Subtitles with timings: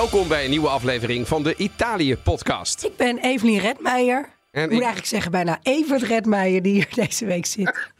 [0.00, 2.84] Welkom bij een nieuwe aflevering van de Italië-podcast.
[2.84, 4.16] Ik ben Evelien Redmeijer.
[4.50, 7.92] En Ik moet ik- eigenlijk zeggen bijna Evert Redmeijer die hier deze week zit.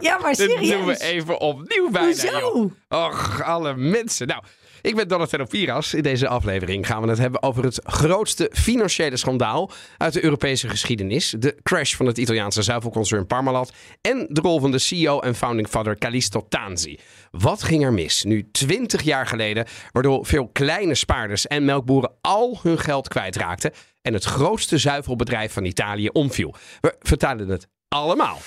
[0.00, 0.98] Ja, maar Dit doen we serieus.
[0.98, 2.70] even opnieuw bijna, Hoezo?
[2.88, 4.26] Och, alle mensen.
[4.26, 4.42] Nou,
[4.82, 5.94] ik ben Donatello Piras.
[5.94, 10.68] In deze aflevering gaan we het hebben over het grootste financiële schandaal uit de Europese
[10.68, 11.34] geschiedenis.
[11.38, 13.72] De crash van het Italiaanse zuivelconcern Parmalat.
[14.00, 16.98] En de rol van de CEO en founding father Callisto Tanzi.
[17.30, 22.58] Wat ging er mis nu 20 jaar geleden, waardoor veel kleine spaarders en melkboeren al
[22.62, 23.72] hun geld kwijtraakten
[24.02, 26.54] en het grootste zuivelbedrijf van Italië omviel?
[26.80, 28.38] We vertalen het allemaal.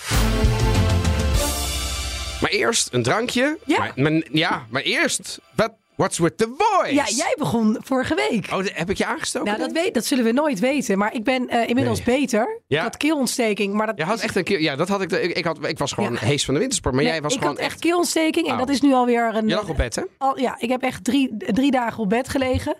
[2.41, 3.57] Maar eerst een drankje.
[3.65, 3.77] Ja.
[3.79, 5.39] Maar, maar- ja, maar eerst.
[5.55, 6.93] What, what's with the voice?
[6.93, 8.47] Ja, jij begon vorige week.
[8.53, 9.47] Oh, heb ik je aangestoken?
[9.47, 10.97] Nou, dat, weet, dat zullen we nooit weten.
[10.97, 12.61] Maar ik ben eh, inmiddels beter.
[12.67, 12.77] Ja.
[12.77, 13.73] Ik had keelontsteking.
[13.73, 14.61] Maar dat Je had echt een keer.
[14.61, 15.09] Ja, dat had ik.
[15.09, 16.19] de- Ik, ik, had, ik was gewoon Ja.
[16.19, 16.93] hees van de wintersport.
[16.95, 18.47] Maar Nee, jij was ik gewoon had echt keelontsteking.
[18.47, 18.59] En Oh.
[18.59, 19.47] dat is nu alweer een...
[19.47, 20.03] Je lag op bed, hè?
[20.17, 22.75] Al, ja, ik heb echt drie, drie dagen op bed gelegen.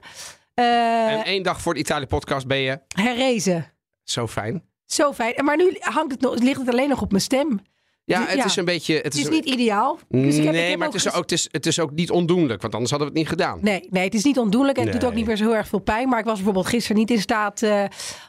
[0.54, 3.74] Eh en één dag voor de Italië-podcast ben je herrezen.
[4.04, 4.64] zo fijn.
[4.86, 5.34] Zo fijn.
[5.46, 7.60] Maar nu hangt het nog, ligt het alleen nog op mijn stem.
[8.10, 8.46] Ja, het ja.
[8.46, 8.94] is een beetje.
[8.94, 10.00] Het Het is, is niet ideaal.
[10.10, 11.92] Dus ik heb, ik nee, heb maar het is, ook, het, is, het is ook
[11.92, 12.62] niet ondoenlijk.
[12.62, 13.60] Want anders hadden we het niet gedaan.
[13.62, 15.68] Nee, nee, het is niet ondoenlijk en het doet ook niet meer zo heel erg
[15.68, 16.10] veel pijn.
[16.10, 17.84] Maar ik was bijvoorbeeld gisteren niet in staat eh,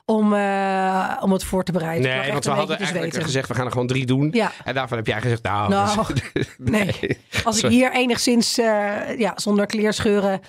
[0.04, 2.10] om, eh, om het voor te bereiden.
[2.10, 4.28] Nee, want we hadden eigenlijk gezegd: we gaan er gewoon drie doen.
[4.32, 4.52] Ja.
[4.64, 6.06] En daarvan heb jij gezegd: nou, Nou,
[6.58, 7.18] nee.
[7.44, 10.40] Als ik hier enigszins eh, ja, zonder kleerscheuren,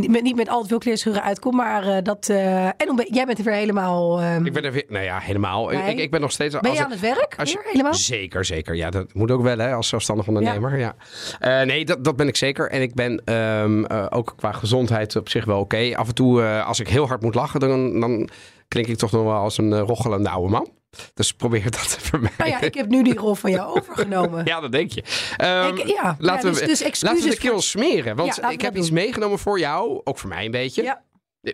[0.00, 1.56] niet met, niet met al te veel kleerscheuren uitkom.
[1.56, 2.28] Maar eh, dat.
[2.28, 4.20] eh, en jij bent er weer helemaal.
[4.20, 4.84] ehm, Ik ben er weer.
[4.88, 5.68] Nou ja, helemaal.
[5.68, 5.90] Nee.
[5.92, 6.60] Ik, ik ben nog steeds.
[6.60, 7.34] ben je aan het werk?
[7.38, 7.94] Als je- Weer helemaal?
[7.94, 8.74] Zeker, zeker.
[8.74, 10.78] Ja, dat moet ook wel hè, als zelfstandig ondernemer.
[10.78, 10.94] Ja.
[11.40, 12.70] Eh, nee, dat, dat ben ik zeker.
[12.70, 15.96] En ik ben ehm, eh, ook qua gezondheid op zich wel oké.
[15.96, 18.28] Af en toe, als ik heel hard moet lachen, dan, dan
[18.68, 20.68] klink ik toch nog wel als een rochelende oude man.
[21.14, 22.38] Dus probeer dat te vermijden.
[22.38, 24.44] Nou ja, ik heb nu die rol van jou overgenomen.
[24.50, 25.00] Ja, dat denk je.
[25.00, 28.16] Ik- ja, laten, ja, dus- we, dus laten we excuses de voor- keel smeren.
[28.16, 30.00] Want Ja, ik heb iets meegenomen voor jou.
[30.04, 30.82] Ook voor mij een beetje.
[30.82, 31.02] Ja,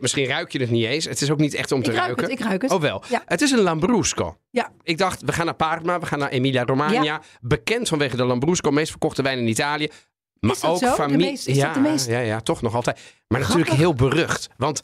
[0.00, 1.05] Misschien ruik je het niet eens.
[1.05, 2.31] Het is ook niet echt om te ik ruik ruiken.
[2.31, 2.71] het, ik ruik het.
[2.71, 3.03] Oh wel.
[3.09, 3.22] Ja.
[3.27, 4.37] Het is een Lambrusco.
[4.50, 4.71] Ja.
[4.83, 7.03] Ik dacht, we gaan naar Parma, we gaan naar Emilia-Romagna.
[7.03, 7.21] Ja.
[7.41, 9.89] Bekend vanwege de Lambrusco, meest verkochte wijn in Italië.
[10.41, 11.31] Maar Is dat ook familie.
[11.31, 13.00] meest- is ja, dat de meest- ja, ja, toch nog altijd.
[13.28, 14.49] Maar natuurlijk heel berucht.
[14.56, 14.81] Want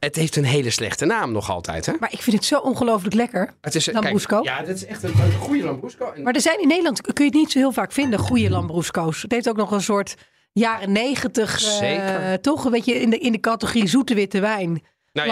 [0.00, 1.86] het heeft een hele slechte naam nog altijd.
[1.86, 1.92] Hè?
[2.00, 3.54] Maar ik vind het zo ongelooflijk lekker.
[3.60, 4.40] Het is, Lambrusco?
[4.40, 6.10] Kijk, ja, dit is echt een, een goede Lambrusco.
[6.12, 8.50] En- Maar er zijn in Nederland, kun je het niet zo heel vaak vinden, goede
[8.50, 9.22] Lambrusco's.
[9.22, 10.14] Het heeft ook nog een soort
[10.52, 14.82] jaren negentig, eh, toch een beetje in de, in de categorie zoete witte wijn.
[15.12, 15.28] Nou.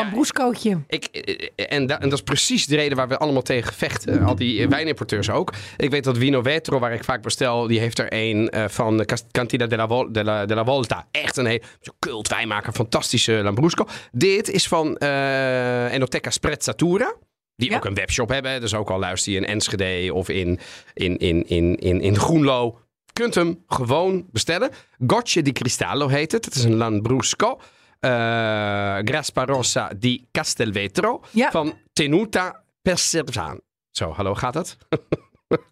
[0.87, 4.23] Ik, eh, en, da- en dat is precies de reden waar we allemaal tegen vechten.
[4.23, 5.53] Al die eh, wijnimporteurs ook.
[5.77, 9.07] Ik weet dat Vino Vetro, waar ik vaak bestel, die heeft er een eh, van
[9.31, 11.07] Cantina della, Vol- della, della Volta.
[11.11, 13.87] Echt een zo'n cult wijnmaker, fantastische Lambrusco.
[14.13, 17.15] Dit is van Enoteca Sprezzatura.
[17.57, 17.77] Die Ja.
[17.77, 18.61] ook een webshop hebben.
[18.61, 20.59] Dus ook al luister je in Enschede of in,
[20.95, 22.79] in, in, in, in, in Groenlo.
[23.13, 24.71] Kunt hem gewoon bestellen.
[25.07, 26.45] Gocce di Cristallo heet het.
[26.45, 27.61] Het is een Lambrusco.
[28.01, 31.51] Eh Graspa Rossa di Castelvetro Ja.
[31.51, 33.61] van Tenuta Perservan.
[33.91, 34.77] Zo, hallo, gaat het?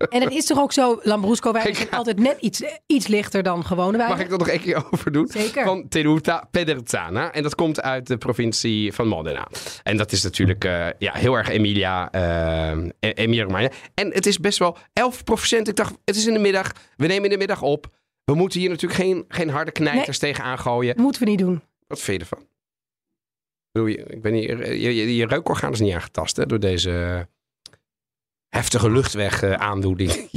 [0.09, 3.65] En het is toch ook zo, Lambrusco wijn is altijd net iets, iets lichter dan
[3.65, 4.11] gewone wijn.
[4.11, 5.29] Mag ik dat nog één keer overdoen?
[5.29, 5.65] Zeker.
[5.65, 7.33] Van Tenuta Pederzana.
[7.33, 9.49] En dat komt uit de provincie van Modena.
[9.83, 12.71] En dat is natuurlijk eh, ja, heel erg Emilia, eh
[13.01, 13.71] Emilia Romagna.
[13.95, 16.73] En het is best wel 11% Ik dacht, het is in de middag.
[16.97, 17.87] We nemen in de middag op.
[18.25, 20.95] We moeten hier natuurlijk geen, geen harde knijters tegenaan gooien.
[20.95, 21.63] Dat moeten we niet doen.
[21.87, 22.41] Wat vind je ervan?
[22.43, 22.49] Ik
[23.73, 27.29] bedoel, Ik ben hier, je, je, je reukorgaan is niet aangetast hè, door deze
[28.49, 30.13] heftige luchtweg eh, aandoening.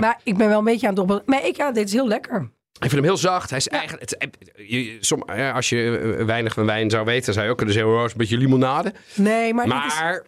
[0.00, 1.22] Maar ik ben wel een beetje aan het dobbelen.
[1.26, 2.40] Maar ik, ja, dit is heel lekker.
[2.72, 3.48] Ik vind hem heel zacht.
[3.50, 4.26] Hij is eigenlijk, het,
[4.56, 7.56] je- je- som, ja, als je eh, weinig van wijn zou weten, zou je ook
[7.56, 8.92] kunnen zeggen, oh, een beetje limonade.
[9.14, 10.26] Nee, maar, dit is- Maar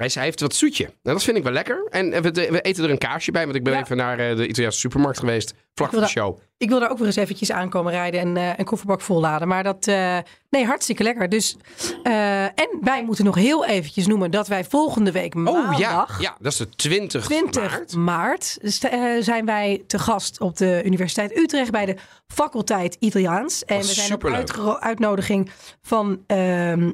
[0.00, 0.84] hij, heeft wat zoetje.
[0.84, 1.86] Nou, dat vind ik wel lekker.
[1.90, 3.80] En eh, we, we eten er een kaarsje bij, want ik ben Ja.
[3.80, 6.38] even naar eh, de Italiaanse supermarkt geweest, vlak voor de show.
[6.56, 9.48] ik wil daar ook weer eens eventjes aankomen rijden en eh, een kofferbak volladen.
[9.48, 9.86] Maar dat,
[10.50, 11.28] nee, hartstikke lekker.
[11.28, 11.56] Dus,
[12.02, 15.78] en wij moeten nog heel eventjes noemen dat wij volgende week Oh maandag...
[15.78, 18.58] ja, ja, dat is de 20, 20 maart.
[19.20, 21.96] zijn wij te gast op de Universiteit Utrecht bij de
[22.26, 23.64] faculteit Italiaans.
[23.64, 25.50] En Oh, we zijn op uitnodiging
[25.82, 26.90] van ehm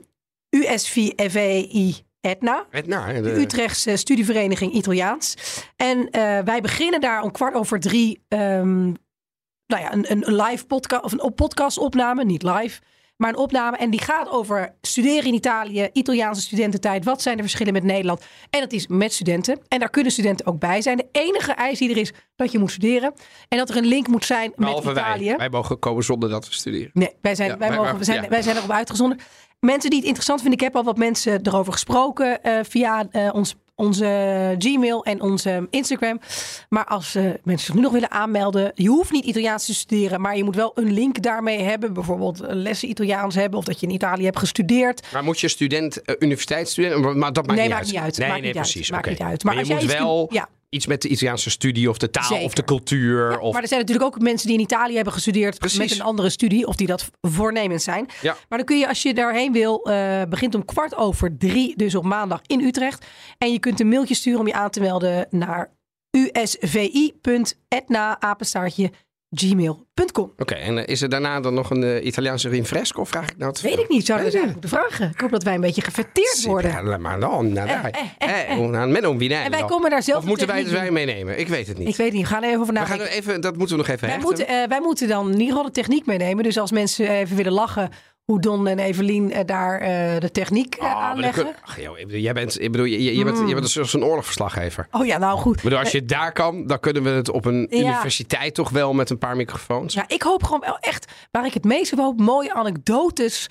[0.51, 2.67] USVFEI Etna.
[3.13, 5.35] De de, Utrechtse studievereniging Italiaans.
[5.77, 8.25] En eh, wij beginnen daar om kwart over drie.
[8.29, 8.85] ehm,
[9.67, 12.81] nou ja, een, een live podcast of een op- podcastopname, niet live.
[13.17, 17.05] Maar een opname en die gaat over studeren in Italië, Italiaanse studententijd.
[17.05, 18.25] Wat zijn de verschillen met Nederland?
[18.51, 19.59] En dat is met studenten.
[19.69, 20.97] En daar kunnen studenten ook bij zijn.
[20.97, 23.13] De enige eis die er is dat je moet studeren.
[23.49, 25.25] En dat er een link moet zijn met Italië.
[25.29, 25.37] wij.
[25.37, 26.91] Wij mogen komen zonder dat we studeren.
[26.93, 28.29] Nee, wij zijn, Ja, wij, wij- mogen, wij- zijn, ja.
[28.29, 29.19] wij zijn erop uitgezonden.
[29.61, 33.29] Mensen die het interessant vinden, ik heb al wat mensen erover gesproken eh, via eh,
[33.33, 36.21] ons onze Gmail en onze Instagram.
[36.69, 40.21] Maar als eh, mensen zich nu nog willen aanmelden, je hoeft niet Italiaans te studeren,
[40.21, 41.93] maar je moet wel een link daarmee hebben.
[41.93, 45.13] Bijvoorbeeld lessen Italiaans hebben of dat je in Italië hebt gestudeerd.
[45.13, 47.93] Maar moet je student, universiteitsstudent, maar dat maakt nee, niet maakt uit.
[47.93, 48.19] niet uit.
[48.19, 48.81] Nee, maakt nee, niet precies.
[48.81, 48.91] Uit.
[48.91, 49.45] Maakt niet uit.
[49.45, 50.49] Maar, als je jij moet iets wel ja.
[50.77, 53.31] Iets met de Italiaanse studie of de taal of de cultuur.
[53.31, 53.53] Ja, of...
[53.53, 55.79] Maar er zijn natuurlijk ook mensen die in Italië hebben gestudeerd Precies.
[55.79, 58.09] met een andere studie, of die dat voornemens zijn.
[58.23, 58.37] Ja.
[58.49, 61.95] Maar dan kun je, als je daarheen wil, eh, begint om kwart over drie, dus
[61.95, 63.07] op maandag in Utrecht.
[63.39, 65.75] En je kunt een mailtje sturen om je aan te melden naar
[66.11, 68.91] usvi.etna-apenstaartje
[69.41, 70.33] gmail.com.
[70.37, 73.01] Oké, en eh, is er daarna dan nog een eh, Italiaanse rinfresco?
[73.01, 75.11] Of vraag ik nou Weet ik niet, Weet eens eigenlijk moeten vragen.
[75.15, 77.01] Ik hoop dat wij een beetje gefeteerd Sì, worden.
[77.01, 77.91] maar dan, dai.
[78.19, 78.59] eh,
[79.05, 79.45] un vinello.
[79.45, 81.39] En wij komen daar zelf Of moeten wij techniek wijn meenemen?
[81.39, 81.89] Ik weet het niet.
[81.89, 84.09] Ik weet niet, we gaan even over we gaan even, dat moeten we nog even
[84.09, 84.37] Wij hechten.
[84.37, 86.45] moeten, wij moeten dan geval de techniek meenemen.
[86.45, 87.91] Dus als mensen even willen lachen
[88.27, 91.45] hoe Don en Evelien eh, daar eh, de techniek Oh, dan aanleggen.
[91.45, 93.93] kun- Ach, joh, ik bedoel, jij bent, ik bedoel, je, je, bent, je bent zoals
[93.93, 94.87] een oorlogsverslaggever.
[94.91, 95.57] Oh ja, nou goed.
[95.57, 97.77] Ik bedoel, als je daar kan, dan kunnen we het op een Ja.
[97.79, 99.95] universiteit toch wel met een paar microfoons.
[99.95, 103.47] Ja, ik hoop gewoon wel echt, waar ik het meest op hoop, mooie anekdotes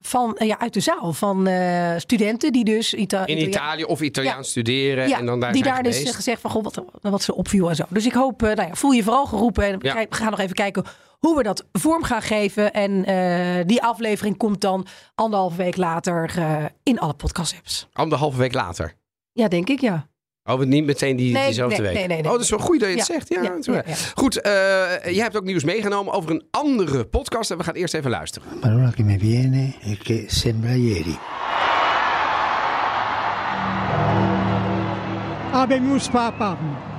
[0.00, 1.12] van, ja, uit de zaal.
[1.12, 1.48] Van
[1.96, 4.50] studenten die dus Ita In Italië of Italiaans Ja.
[4.50, 6.14] studeren Ja, en dan daar die daar dus geweest.
[6.14, 7.84] gezegd van goh, wat, wat ze opviel en zo.
[7.88, 9.80] Dus ik hoop, nou ja, voel je vooral geroepen.
[9.80, 10.84] En gaan nog even kijken
[11.18, 12.72] hoe we dat vorm gaan geven.
[12.72, 17.88] En eh, die aflevering komt dan anderhalve week later eh, in alle podcast-apps.
[17.92, 18.94] Anderhalve week later.
[19.32, 20.08] Ja, denk ik, ja.
[20.44, 21.96] Oh, niet meteen die, Nee, diezelfde nee, week.
[21.98, 22.26] nee, nee, nee.
[22.26, 23.28] oh, dat is wel goed dat je het Ja, zegt.
[23.28, 23.86] Ja, ja, natuurlijk.
[23.86, 23.98] ja, ja.
[24.14, 24.52] Goed, eh,
[25.14, 27.50] jij hebt ook nieuws meegenomen over een andere podcast.
[27.50, 28.48] En we gaan eerst even luisteren.
[28.52, 31.18] La parola che mi viene è che sembra ieri.
[36.12, 36.94] Papam.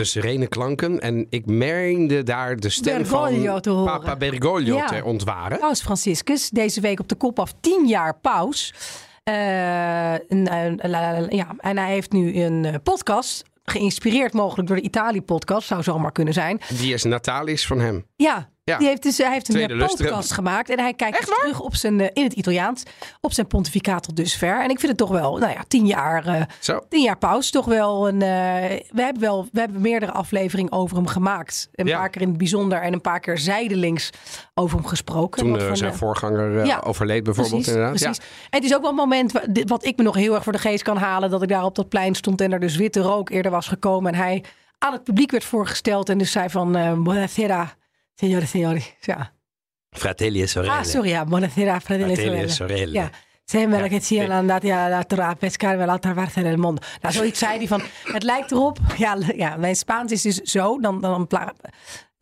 [0.00, 1.00] De serene klanken.
[1.00, 3.84] En ik meende daar de stem Bergoglio van te horen.
[4.00, 4.86] Papa Bergoglio Ja.
[4.86, 5.58] te ontwaren.
[5.58, 8.74] Paus Franciscus, deze week op de kop af 10 jaar paus.
[9.22, 10.44] En,
[10.82, 15.82] la- ja, en hij heeft nu een eh, podcast, geïnspireerd mogelijk door de Italië-podcast, zou
[15.82, 16.60] zomaar kunnen zijn.
[16.78, 18.06] Die is Natalis van hem.
[18.16, 18.78] Ja, Ja.
[18.78, 21.74] Die heeft dus, hij heeft een eh, podcast gemaakt en hij kijkt dus terug op
[21.74, 22.82] zijn, eh, in het Italiaans
[23.20, 24.62] op zijn pontificaat tot dusver.
[24.62, 27.64] En ik vind het toch wel, nou ja, tien jaar, eh, tien jaar paus, toch
[27.64, 28.18] wel een.
[28.18, 31.68] we hebben wel, we hebben meerdere afleveringen over hem gemaakt.
[31.72, 31.98] Een Ja.
[31.98, 34.10] paar keer in het bijzonder en een paar keer zijdelings
[34.54, 35.42] over hem gesproken.
[35.42, 36.80] Toen van, zijn voorganger ja.
[36.84, 38.00] overleed bijvoorbeeld Precies, inderdaad.
[38.00, 38.18] precies.
[38.18, 39.32] En het is ook wel een moment
[39.66, 41.30] wat ik me nog heel erg voor de geest kan halen.
[41.30, 44.12] Dat ik daar op dat plein stond en er dus witte rook eerder was gekomen.
[44.12, 44.44] En hij
[44.78, 46.92] aan het publiek werd voorgesteld en dus zei van eh
[48.20, 48.84] signore, signori.
[49.06, 49.32] Ja.
[49.90, 50.74] Fratelli e sorelle.
[50.74, 52.98] Ah, sorry, ja, buonasera, fratelli e Fratelli e sorelle.
[52.98, 53.10] Ja.
[53.44, 56.80] Sembra Ja, che siano andati a, a pescare nell'altra parte del mondo.
[57.00, 57.82] Nou, zoiets zei hij van,
[58.12, 58.78] het lijkt erop.
[58.96, 61.26] Ja, ja mijn Spaans is dus zo, dan, dan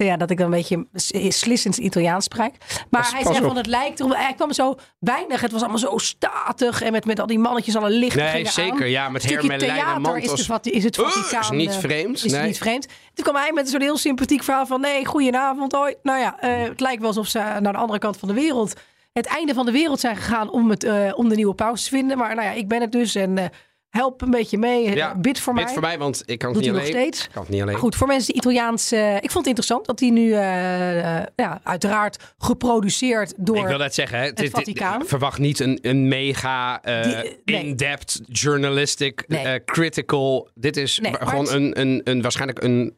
[0.06, 2.52] ja, dat ik dan een beetje s- slissend Italiaans spreek.
[2.90, 3.46] Maar Pas- hij pas zei op.
[3.46, 4.14] van, het lijkt erop.
[4.16, 6.82] Hij kwam zo weinig, het was allemaal zo statig.
[6.82, 8.82] En met, met al die mannetjes, alle lichten Nee, zeker.
[8.82, 8.90] aan.
[8.90, 11.06] Ja, met Hermelijn en is, de, Vati- is het Uh,
[11.40, 12.46] is niet eh, vreemd, Is nee.
[12.46, 12.86] niet vreemd.
[13.14, 14.80] Toen kwam hij met zo'n heel sympathiek verhaal van...
[14.80, 15.94] nee, goedenavond, hoi.
[16.02, 18.72] Nou ja, eh, het lijkt wel alsof ze naar de andere kant van de wereld...
[19.12, 21.88] het einde van de wereld zijn gegaan om, het, eh, om de nieuwe paus te
[21.90, 22.18] vinden.
[22.18, 23.44] Maar nou ja, ik ben het dus en eh,
[23.88, 24.94] help een beetje mee.
[24.94, 25.73] Ja, bid voor Bid mij.
[25.73, 27.12] voor mij, want ik kan het Doet niet hij nog alleen.
[27.12, 27.26] steeds?
[27.26, 27.76] Ik kan het niet alleen.
[27.76, 28.92] Goed, voor mensen die Italiaans...
[28.92, 33.57] eh, ik vond het interessant dat hij nu eh, eh, ja, uiteraard geproduceerd door...
[33.57, 35.07] Ik wil net zeggen, hè, dit- Vaticaan.
[35.07, 37.64] verwacht niet een, een mega Die- nee.
[37.64, 39.64] in-depth, journalistic, Nee.
[39.64, 40.49] critical.
[40.54, 42.92] Dit is Nee, gewoon het- een, een, een, waarschijnlijk een,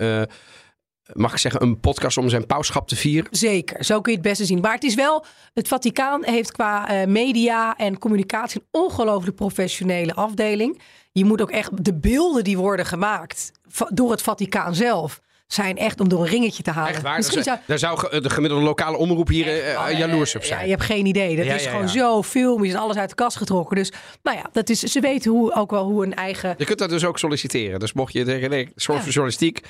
[1.12, 3.28] mag ik zeggen, een podcast om zijn pauschap te vieren.
[3.30, 4.60] Zeker, zo kun je het beste zien.
[4.60, 5.24] Maar het is wel,
[5.54, 10.80] het Vaticaan heeft qua eh, media en communicatie een ongelooflijk professionele afdeling.
[11.12, 13.52] Je moet ook echt, de beelden die worden gemaakt
[13.88, 16.92] door het Vaticaan zelf, zijn echt om door een ringetje te halen.
[16.92, 17.16] Echt waar.
[17.16, 20.40] Misschien Daar zou, daar zou ge- de gemiddelde lokale omroep hier eh, eh, jaloers op
[20.42, 20.64] ja, zijn.
[20.64, 21.36] je hebt geen idee.
[21.36, 21.92] Dat Ja, is ja, gewoon ja.
[21.92, 23.76] zo filmisch en alles uit de kast getrokken.
[23.76, 26.54] Dus nou ja, dat is, ze weten hoe, ook wel hoe een eigen...
[26.58, 27.80] Je kunt dat dus ook solliciteren.
[27.80, 29.02] Dus mocht je zeggen, nee, soort Ja.
[29.02, 29.60] van journalistiek.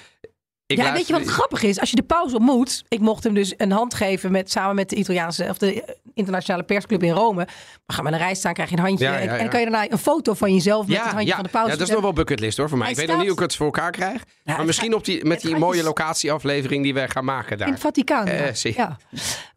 [0.71, 1.81] Ik ja, weet je wat grappig is?
[1.81, 4.89] Als je de pauze ontmoet, ik mocht hem dus een hand geven met, samen met
[4.91, 7.47] de Italiaanse of de eh, internationale persclub in Rome.
[7.87, 9.05] We gaan met een rij staan, krijg je een handje.
[9.05, 11.43] Ja, ja, En- dan kan je daarna een foto van jezelf met het handje van
[11.43, 11.71] de pauze.
[11.71, 12.87] ja, dat is nog wel bucketlist hoor voor mij.
[12.87, 14.25] Hij ik weet nog niet hoe ik het voor elkaar krijg.
[14.45, 17.67] maar het misschien op die, met die mooie locatieaflevering die wij gaan maken daar.
[17.67, 18.27] In het Vaticaan.
[18.27, 18.55] Eh, ja.
[18.55, 18.75] zie.
[18.77, 18.97] ja.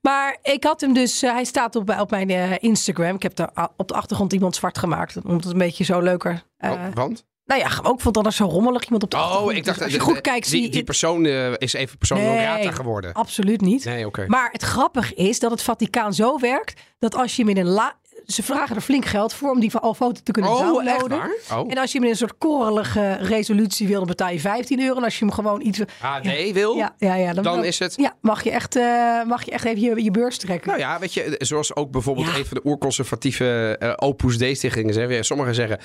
[0.01, 2.29] Maar ik had hem dus, eh, hij staat op, op mijn
[2.61, 3.15] Instagram.
[3.15, 5.15] Ik heb daar a- op de achtergrond iemand zwart gemaakt.
[5.23, 6.43] Omdat het een beetje zo leuker.
[6.59, 7.25] Oh, want?
[7.45, 9.17] Nou ja, ook vond dat er zo rommelig iemand op de.
[9.17, 11.51] Oh, ik dacht Dus als je dat goed kijkt, zie die, je die persoon eh,
[11.57, 13.13] is even persoon non grata geworden.
[13.13, 13.85] Absoluut niet.
[13.85, 14.25] Nee, oké.
[14.27, 17.69] Maar het grappige is dat het Vaticaan zo werkt dat als je hem in een
[17.71, 21.21] la- ze vragen er flink geld voor om die al foto te kunnen Oh, downloaden.
[21.21, 21.59] echt waar?
[21.59, 21.71] Oh.
[21.71, 24.95] En als je hem in een soort korrelige resolutie wil, dan betaal je 15 euro.
[24.97, 25.79] En als je hem gewoon iets...
[25.99, 27.93] HD wil, Ja, ja, ja, dan is het...
[27.97, 30.67] Ja, mag je echt, eh, mag je echt even je, je beurs trekken.
[30.67, 32.35] Nou ja, weet je, zoals ook bijvoorbeeld Ja.
[32.37, 35.15] een van de oerconservatieve eh, Opus Dei-stichtingen zeggen.
[35.15, 35.79] Ja, Sommigen zeggen,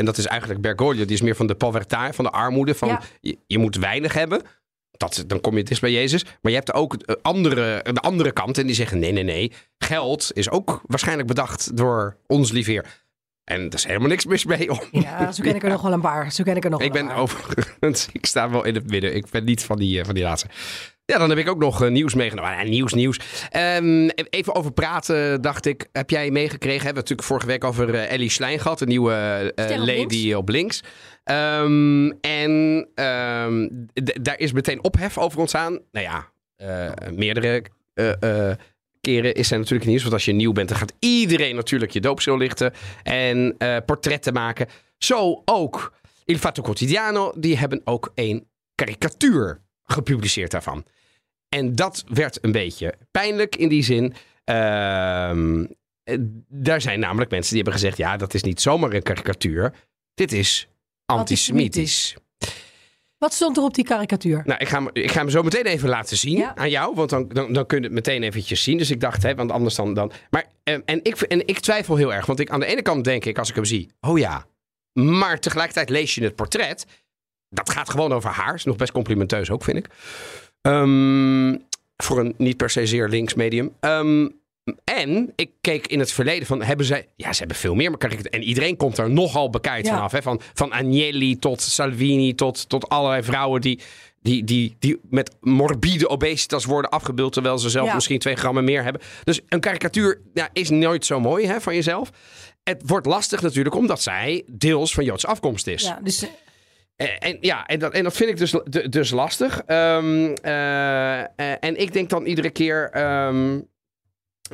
[0.00, 2.74] en dat is eigenlijk Bergoglio, die is meer van de povertà, van de armoede.
[2.74, 3.00] Van Ja.
[3.20, 4.42] je, je moet weinig hebben.
[4.90, 6.24] Dat, dan kom je dicht bij Jezus.
[6.24, 8.58] Maar je hebt ook eh, andere, de andere kant.
[8.58, 9.52] En die zeggen: nee, nee, nee.
[9.78, 12.84] Geld is ook waarschijnlijk bedacht door ons lieveer.
[13.44, 14.70] En daar is helemaal niks mis mee.
[14.70, 14.80] Om.
[14.90, 16.32] Ja, zo ken ik er nog wel een paar.
[16.32, 17.16] Zo ken ik er nog Ik ben paar.
[17.16, 19.14] overigens, ik sta wel in het midden.
[19.14, 20.48] Ik ben niet van die, eh, van die laatste.
[21.10, 22.56] Ja, dan heb ik ook nog eh, nieuws meegenomen.
[22.56, 23.20] Ah, nieuws, nieuws.
[23.50, 25.88] Ehm, even over praten, dacht ik.
[25.92, 26.84] Heb jij meegekregen?
[26.84, 28.78] Hebben we natuurlijk vorige week over eh, Ellie Schlein gehad.
[28.78, 29.12] De nieuwe
[29.54, 30.82] eh, lady op links.
[31.24, 33.68] Ehm, en ehm,
[34.22, 35.78] daar is meteen ophef over ontstaan.
[35.92, 36.30] Nou ja,
[37.12, 37.64] meerdere
[39.00, 40.02] keren is er natuurlijk nieuws.
[40.02, 42.72] Want als je nieuw bent, dan gaat iedereen natuurlijk je doopsel lichten.
[43.02, 44.66] En portretten maken.
[44.98, 45.92] Zo ook
[46.24, 47.32] Il Fatto Quotidiano.
[47.36, 50.84] Die hebben ook een karikatuur gepubliceerd daarvan.
[51.56, 54.14] En dat werd een beetje pijnlijk in die zin.
[54.44, 55.64] Ehm,
[56.02, 56.16] eh,
[56.48, 59.72] daar zijn namelijk mensen die hebben gezegd: ja, dat is niet zomaar een karikatuur.
[60.14, 60.68] Dit is
[61.06, 62.16] antisemitisch.
[63.18, 64.42] Wat stond er op die karikatuur?
[64.44, 66.56] Nou, ik ga, hem, ik ga hem zo meteen even laten zien Ja.
[66.56, 66.94] aan jou.
[66.94, 68.78] Want dan, dan, dan kun je het meteen eventjes zien.
[68.78, 69.94] Dus ik dacht, hè, want anders dan...
[69.94, 72.26] dan maar, eh, en, ik, en ik twijfel heel erg.
[72.26, 73.90] Want ik, aan de ene kant denk ik, als ik hem zie...
[74.00, 74.46] Oh ja.
[74.92, 76.86] Maar tegelijkertijd lees je het portret.
[77.48, 78.54] Dat gaat gewoon over haar.
[78.54, 79.86] Is nog best complimenteus ook, vind ik.
[80.62, 81.56] Ehm,
[81.96, 83.72] voor een niet per se zeer links medium.
[83.80, 84.28] Ehm,
[84.84, 87.08] en ik keek in het verleden van, hebben zij...
[87.16, 87.90] Ja, ze hebben veel meer.
[87.90, 89.94] Maar het- en iedereen komt er nogal bekijkt Ja.
[89.94, 90.12] vanaf.
[90.12, 90.22] Hè?
[90.22, 93.80] Van, van Agnelli tot Salvini tot, tot allerlei vrouwen die,
[94.22, 97.32] die, die, die met morbide obesitas worden afgebeeld...
[97.32, 97.94] terwijl ze zelf Ja.
[97.94, 99.02] misschien twee grammen meer hebben.
[99.24, 102.10] Dus een karikatuur ja, is nooit zo mooi hè, van jezelf.
[102.62, 105.82] Het wordt lastig natuurlijk omdat zij deels van Joodse afkomst is.
[105.82, 106.24] Ja, dus
[107.00, 108.54] En, en ja, en dat, en dat vind ik dus,
[108.90, 109.62] dus lastig.
[109.66, 111.26] Ehm, eh, eh,
[111.60, 112.90] en ik denk dan iedere keer.
[112.92, 113.60] ehm,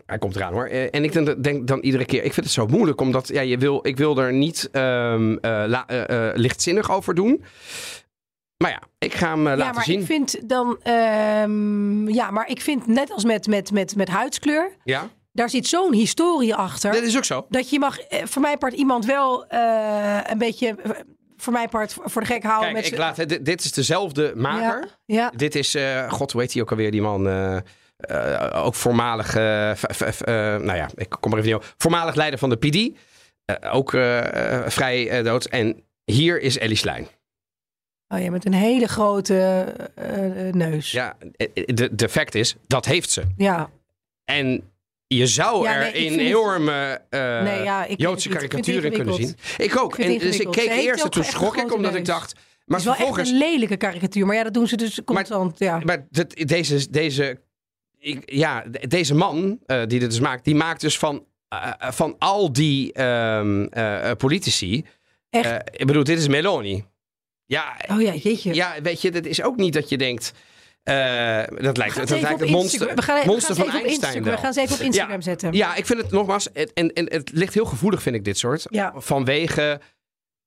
[0.06, 0.66] hij komt eraan hoor.
[0.66, 2.24] Eh, en ik denk, denk dan iedere keer.
[2.24, 5.64] Ik vind het zo moeilijk omdat ja, je wil, ik wil er niet ehm, eh,
[5.66, 7.44] la- eh, eh, lichtzinnig over doen.
[8.62, 10.00] Maar ja, ik ga hem ja, laten maar zien.
[10.00, 10.78] ik vind dan...
[12.14, 14.70] ja, maar ik vind net als met, met, met, met huidskleur...
[14.84, 16.92] Ja, Daar zit zo'n historie achter.
[16.92, 17.46] dat is ook zo.
[17.48, 19.44] Dat je mag, voor mijn part, iemand wel
[20.28, 20.76] een beetje...
[21.36, 22.72] voor mijn part voor de gek houden.
[22.72, 24.88] Kijk, met ik laat, dit, dit is dezelfde maker.
[25.04, 25.32] Ja, ja.
[25.36, 27.28] Dit is, eh, god, heet hij ook alweer, die man?
[27.28, 27.56] eh,
[27.96, 31.74] eh, ook voormalig, nou ja, ik kom er even niet op.
[31.76, 32.98] Voormalig leider van de PD.
[33.70, 33.90] Ook
[34.70, 35.44] vrij dood.
[35.44, 37.06] En hier is Ellie Slijn.
[38.08, 39.66] Oh ja, met een hele grote
[40.52, 40.90] neus.
[40.90, 41.16] Ja,
[41.64, 43.22] de, de fact is, dat heeft ze.
[43.36, 43.70] Ja.
[44.24, 44.70] En
[45.06, 49.34] je zou Ja, er nee, een enorme Nee, ja, ik weet Joodse in kunnen zien.
[49.56, 49.98] Ik ook.
[49.98, 52.34] Ik en dus ik keek eerst en toen schrok ik omdat ik dacht...
[52.66, 54.26] Maar Het is wel echt een lelijke karikatuur.
[54.26, 55.58] Maar ja, dat doen ze dus constant.
[55.58, 55.80] ja.
[55.84, 57.40] Maar dit- deze, deze,
[57.98, 61.72] ik- ja, de- deze man eh, die dit dus maakt, die maakt dus van, eh,
[61.78, 64.84] van al die ehm, eh, eh, politici.
[65.30, 65.70] Echt?
[65.72, 66.84] ik bedoel, dit is Meloni.
[67.46, 68.54] Ja, Oh ja, jeetje.
[68.54, 70.32] ja, weet je, dat is ook niet dat je denkt.
[70.86, 74.22] Eh, dat lijkt, dat lijkt het monster, Instagram- we gaan, we monster gaan van Einstein.
[74.22, 75.52] We gaan ze even op Instagram zetten.
[75.52, 78.38] Ja, ik vind het nogmaals, het- en, en het ligt heel gevoelig, vind ik dit
[78.38, 78.66] soort.
[78.68, 78.92] Ja.
[78.96, 79.80] Vanwege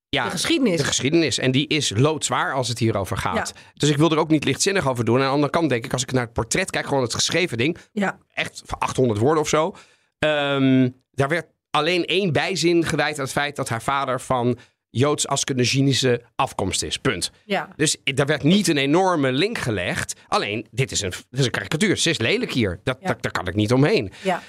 [0.10, 0.78] ja, De geschiedenis.
[0.78, 1.38] de geschiedenis.
[1.38, 3.54] En die is loodzwaar als het hierover gaat.
[3.74, 5.16] Dus ik wil er ook niet lichtzinnig over doen.
[5.16, 7.14] En aan de andere kant denk ik, als ik naar het portret kijk, gewoon het
[7.14, 7.78] geschreven ding.
[7.92, 8.18] Ja.
[8.34, 9.76] Echt van 800 woorden of zo.
[10.20, 14.58] Ehm, daar werd alleen één bijzin gewijd aan het feit dat haar vader van
[14.90, 16.98] Joods-Askenazinische afkomst is.
[16.98, 17.32] Punt.
[17.46, 17.70] Ja.
[17.76, 20.14] Dus daar werd niet een enorme link gelegd.
[20.28, 21.98] Alleen, dit is een, dit is een karikatuur.
[21.98, 22.80] Ze is lelijk hier.
[22.84, 23.08] Dat, Ja.
[23.08, 24.12] daar, daar kan ik niet omheen.
[24.24, 24.42] Ja.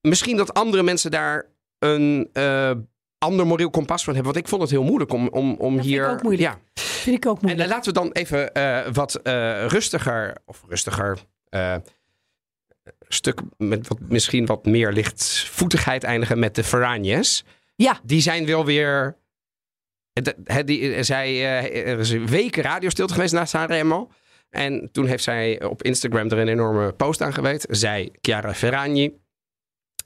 [0.00, 1.46] Misschien dat andere mensen daar
[1.78, 2.70] een eh,
[3.18, 4.32] ander moreel kompas van hebben.
[4.32, 6.08] Want ik vond het heel moeilijk om, om, om vind ik hier...
[6.10, 6.48] ook moeilijk.
[6.48, 6.58] Ja.
[6.82, 7.68] Vind ik ook En moeilijk.
[7.68, 11.18] eh, laten we dan even eh, wat eh, rustiger, of rustiger,
[13.08, 17.42] stuk met wat, misschien wat meer lichtvoetigheid eindigen met de Ferragnez.
[17.76, 18.00] Ja.
[18.04, 19.16] Die zijn wel weer.
[20.44, 24.10] Hè, die, eh, zij, eh, er is een weken radiostilte geweest na Sanremo.
[24.50, 27.66] En toen heeft zij op Instagram er een enorme post aan gewijd.
[27.70, 29.14] Zij, Chiara Ferragni.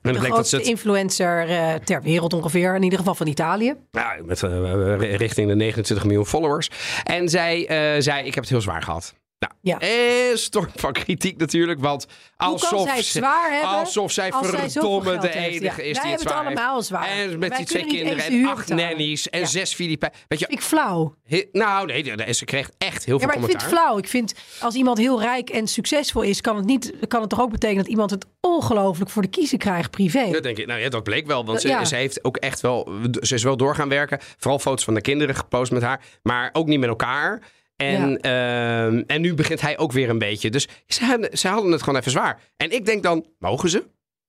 [0.02, 2.74] En de grootste het influencer eh, ter wereld ongeveer.
[2.74, 3.74] In ieder geval van Italië.
[3.90, 6.70] Ja, met, eh, richting de 29 miljoen followers.
[7.04, 9.14] En zij eh, zei, ik heb het heel zwaar gehad.
[9.40, 9.78] Nou, Ja.
[9.78, 12.06] en storm van kritiek natuurlijk, want
[12.37, 13.68] alsof, zij zwaar hebben?
[13.70, 15.35] alsof zij als verdomme de heeft?
[15.54, 17.06] enige Ja, is wij die het hebben het zwaar allemaal zwaar.
[17.09, 19.47] En met Wij die twee kinderen en acht nannies en Ja.
[19.47, 20.18] zes Filipijnen.
[20.28, 21.14] Weet je, Ik flauw.
[21.25, 23.99] he- nou nee, en ze kreeg echt heel veel maar ik vind het flauw.
[23.99, 27.40] Ik vind als iemand heel rijk en succesvol is, kan het, niet, kan het toch
[27.40, 30.30] ook betekenen dat iemand het ongelooflijk voor de kiezer krijgt privé.
[30.30, 30.66] Dat denk ik.
[30.66, 31.44] Nou ja, dat bleek wel.
[31.44, 32.88] Want ze, heeft ook echt wel.
[33.20, 34.18] Ze is wel door gaan werken.
[34.38, 36.00] Vooral foto's van de kinderen gepost met haar.
[36.23, 37.42] Maar ook niet met elkaar.
[37.80, 40.50] En, ehm, en nu begint hij ook weer een beetje.
[40.50, 42.40] Dus ze, hadden- ze hadden het gewoon even zwaar.
[42.56, 43.84] En ik denk dan, mogen ze?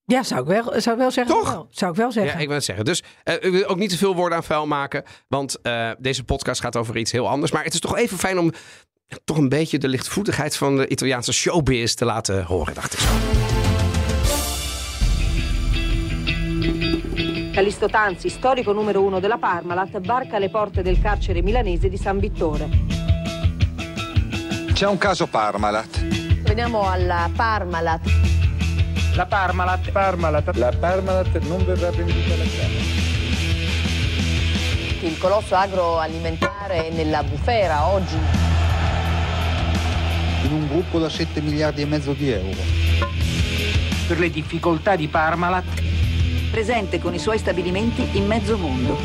[0.05, 1.36] Ja, zou ik wel, zou ik wel zeggen.
[1.36, 1.51] Toch?
[1.51, 1.67] Wel.
[1.72, 2.39] Zou ik wel Ja, zeggen.
[2.39, 2.86] ik wil het zeggen.
[2.86, 5.03] Dus eh, ik wil ook niet te veel woorden aan vuil maken.
[5.27, 7.51] Want eh, deze podcast gaat over iets heel anders.
[7.51, 8.51] Maar het is toch even fijn om
[9.08, 13.00] ja, toch een beetje de lichtvoetigheid van de Italiaanse showbiz te laten horen, dacht ik
[13.00, 13.10] zo.
[17.51, 22.20] Callisto Tanzi, storico numero uno della Parmalat, varca le porte del carcere milanese di San
[22.20, 22.67] Vittore.
[24.81, 26.00] C'è un caso Parmalat.
[26.41, 28.01] Veniamo alla Parmalat.
[29.13, 29.91] La Parmalat.
[29.91, 30.55] Parmalat.
[30.55, 32.83] La Parmalat non verrà venduta alla Camera.
[35.01, 38.15] Il colosso agroalimentare è nella bufera oggi.
[40.45, 42.61] In un gruppo da 7 miliardi e mezzo di euro.
[44.07, 45.79] Per le difficoltà di Parmalat.
[46.50, 48.97] Presente con i suoi stabilimenti in mezzo mondo.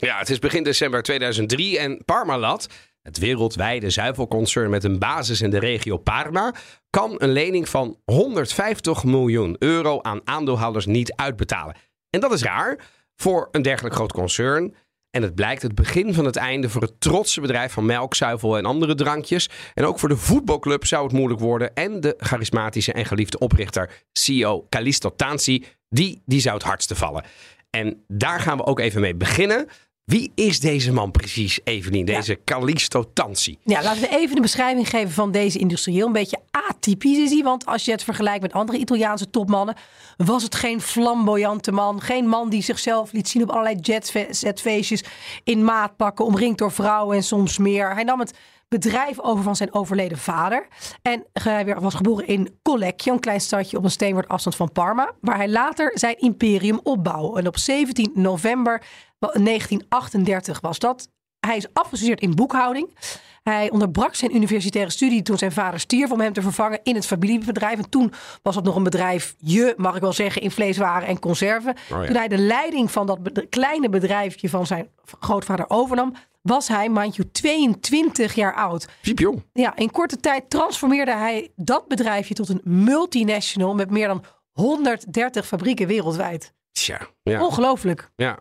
[0.00, 2.66] Ja, het is begin december 2003 en Parmalat,
[3.08, 6.54] het wereldwijde zuivelconcern met een basis in de regio Parma,
[6.90, 11.76] kan een lening van 150 miljoen euro aan aandeelhouders niet uitbetalen.
[12.10, 12.78] En dat is raar
[13.16, 14.74] voor een dergelijk groot concern.
[15.10, 18.56] En het blijkt het begin van het einde voor het trotse bedrijf van melk, zuivel
[18.56, 19.48] en andere drankjes.
[19.74, 21.74] En ook voor de voetbalclub zou het moeilijk worden.
[21.74, 27.24] En de charismatische en geliefde oprichter, CEO Callisto Tanzi, die, die zou het hardste vallen.
[27.70, 29.68] En daar gaan we ook even mee beginnen.
[30.08, 32.04] Wie is deze man precies, Evelien?
[32.04, 33.58] Deze Callisto Tanzi.
[33.64, 36.06] Ja, laten we even een beschrijving geven van deze industrieel.
[36.06, 39.76] Een beetje atypisch is hij, want als je het vergelijkt met andere Italiaanse topmannen,
[40.16, 42.00] was het geen flamboyante man.
[42.00, 45.04] Geen man die zichzelf liet zien op allerlei zetfeestjes
[45.44, 47.94] in maatpakken, omringd door vrouwen en soms meer.
[47.94, 48.34] Hij nam het
[48.68, 50.68] bedrijf over van zijn overleden vader.
[51.02, 55.12] En hij was geboren in Collecchio, een klein stadje op een steenwoord afstand van Parma,
[55.20, 57.38] waar hij later zijn imperium opbouwde.
[57.38, 58.82] En op 17 november
[59.18, 61.08] 1938 was dat.
[61.40, 62.96] Hij is afgestudeerd in boekhouding.
[63.42, 67.06] Hij onderbrak zijn universitaire studie toen zijn vader stierf om hem te vervangen in het
[67.06, 67.78] familiebedrijf.
[67.78, 71.18] En toen was het nog een bedrijf, je mag ik wel zeggen, in vleeswaren en
[71.18, 71.70] conserven.
[71.92, 72.06] Oh ja.
[72.06, 74.88] Toen hij de leiding van dat kleine bedrijfje van zijn
[75.20, 78.88] grootvader overnam, was hij, mind you, 22 jaar oud.
[79.02, 79.44] Piepjong.
[79.52, 85.46] Ja, in korte tijd transformeerde hij dat bedrijfje tot een multinational met meer dan 130
[85.46, 86.54] fabrieken wereldwijd.
[86.72, 87.44] Tja, ja.
[87.44, 88.10] Ongelooflijk.
[88.16, 88.38] Ja.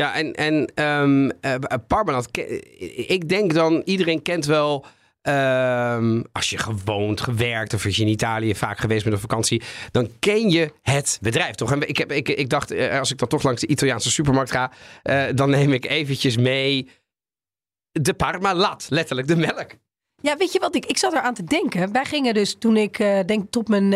[0.00, 1.54] Ja, en, en ehm eh,
[1.86, 2.28] Parmalat,
[3.06, 4.84] ik denk dan, iedereen kent wel,
[5.22, 9.62] ehm, als je gewoond, gewerkt of als je in Italië vaak geweest bent op vakantie,
[9.90, 11.72] dan ken je het bedrijf toch?
[11.72, 14.50] En ik, heb, ik, ik dacht, eh, als ik dan toch langs de Italiaanse supermarkt
[14.50, 16.88] ga, eh, dan neem ik eventjes mee
[17.92, 19.70] de Parmalat, letterlijk de melk.
[20.22, 20.74] Ja, weet je wat?
[20.74, 21.92] Ik, ik zat eraan te denken.
[21.92, 23.92] Wij gingen dus toen ik eh, denk tot mijn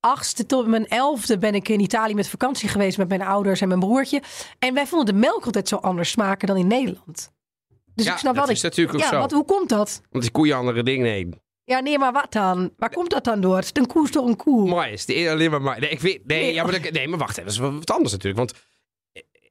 [0.00, 3.68] achtste, tot mijn elfde ben ik in Italië met vakantie geweest met mijn ouders en
[3.68, 4.22] mijn broertje.
[4.58, 7.32] En wij vonden de melk altijd zo anders smaken dan in Nederland.
[7.94, 9.18] Dus Ja, ik snap dat wel is natuurlijk ook ja, zo.
[9.18, 10.00] Wat, hoe komt dat?
[10.10, 11.40] Want die koeien andere dingen heen.
[11.64, 12.70] Ja, nee, maar wat dan?
[12.76, 13.56] Waar komt dat dan door?
[13.56, 14.68] Het is een koe is toch een koe?
[14.68, 15.62] Mooi is die alleen maar.
[15.62, 15.78] mooi.
[15.78, 16.54] Nee, ik weet, nee, Nee.
[16.54, 17.44] ja, maar, dat- nee, maar wacht even.
[17.44, 18.36] Dat is wat anders natuurlijk.
[18.38, 18.54] Want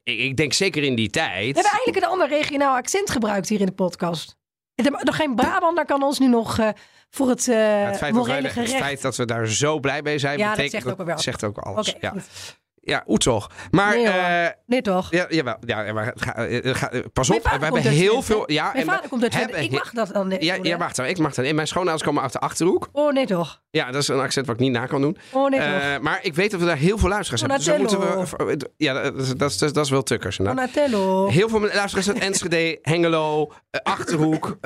[0.04, 1.34] ik, ik denk zeker in die tijd.
[1.56, 4.38] We hebben eigenlijk een ander regionaal accent gebruikt hier in de podcast.
[4.76, 6.70] Nog geen Brabander kan ons nu nog eh,
[7.10, 8.74] voor het, eh het, feit dat wij, morele het gerecht...
[8.74, 11.18] feit dat we daar zo blij mee zijn, Ja, dat betekent zegt ook wel.
[11.20, 11.96] zegt ook alles.
[12.00, 12.10] Ja.
[12.10, 12.58] goed.
[12.90, 13.50] Ja, Oetzoch.
[13.72, 15.12] Maar Nee, eh, Nee, toch?
[15.12, 18.52] ja, jawel, ja, maar ga, eh, ga, eh, pas op, we hebben heel veel.
[18.52, 20.66] Ja, Mijn en we vader komt uit hebben Ik mag dat dan niet Ja, doen,
[20.66, 21.46] ja, wacht, ik mag dat.
[21.46, 22.90] En mijn schoonouders komen uit de achterhoek.
[22.92, 23.62] Oh, nee toch?
[23.72, 25.18] Ja, dat is een accent wat ik niet na kan doen.
[25.32, 26.02] Oh, nee toch?
[26.02, 27.58] maar ik weet dat we daar heel veel luisteraars hebben.
[27.60, 28.70] Dus dan moeten we.
[28.78, 30.38] Ja, dat is, dat is, dat is wel tukkers.
[30.38, 31.28] Donatello.
[31.28, 33.52] Heel veel luisteraars uit Enschede, Hengelo,
[33.84, 34.58] Achterhoek.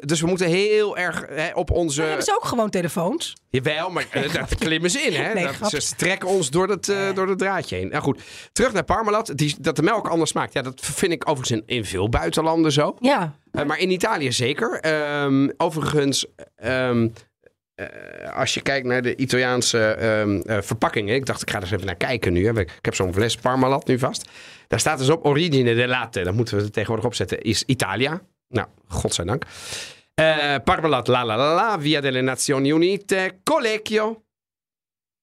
[0.00, 1.96] dus we moeten heel erg hè, op onze...
[1.96, 3.36] Dan hebben ze ook gewoon telefoons.
[3.50, 5.32] Jawel, maar daar klimmen ze in, hè?
[5.38, 5.80] Nee, dat, grapje.
[5.80, 7.88] ze trekken ons door het, door het draadje heen.
[7.88, 9.36] Nou goed, terug naar Parmalat.
[9.36, 10.52] Die, dat de melk anders smaakt.
[10.52, 12.96] Ja, dat vind ik overigens in, in veel buitenlanden zo.
[13.00, 13.34] Ja.
[13.52, 14.80] Eh, maar in Italië zeker.
[14.80, 17.08] Ehm, overigens, ehm,
[17.74, 17.86] eh,
[18.36, 21.14] als je kijkt naar de Italiaanse ehm, eh, verpakkingen.
[21.14, 22.46] Ik dacht, ik ga er eens even naar kijken nu.
[22.46, 22.60] Hè.
[22.60, 24.28] Ik heb zo'n fles Parmalat nu vast.
[24.66, 26.22] Daar staat dus op origine de latte.
[26.22, 27.42] Dat moeten we er tegenwoordig opzetten.
[27.42, 28.20] Is Italia.
[28.48, 29.44] Nou, godzijdank.
[30.64, 31.80] Parmalat la la la la.
[31.80, 33.38] Via delle Nazioni Unite.
[33.44, 34.22] Collecchio.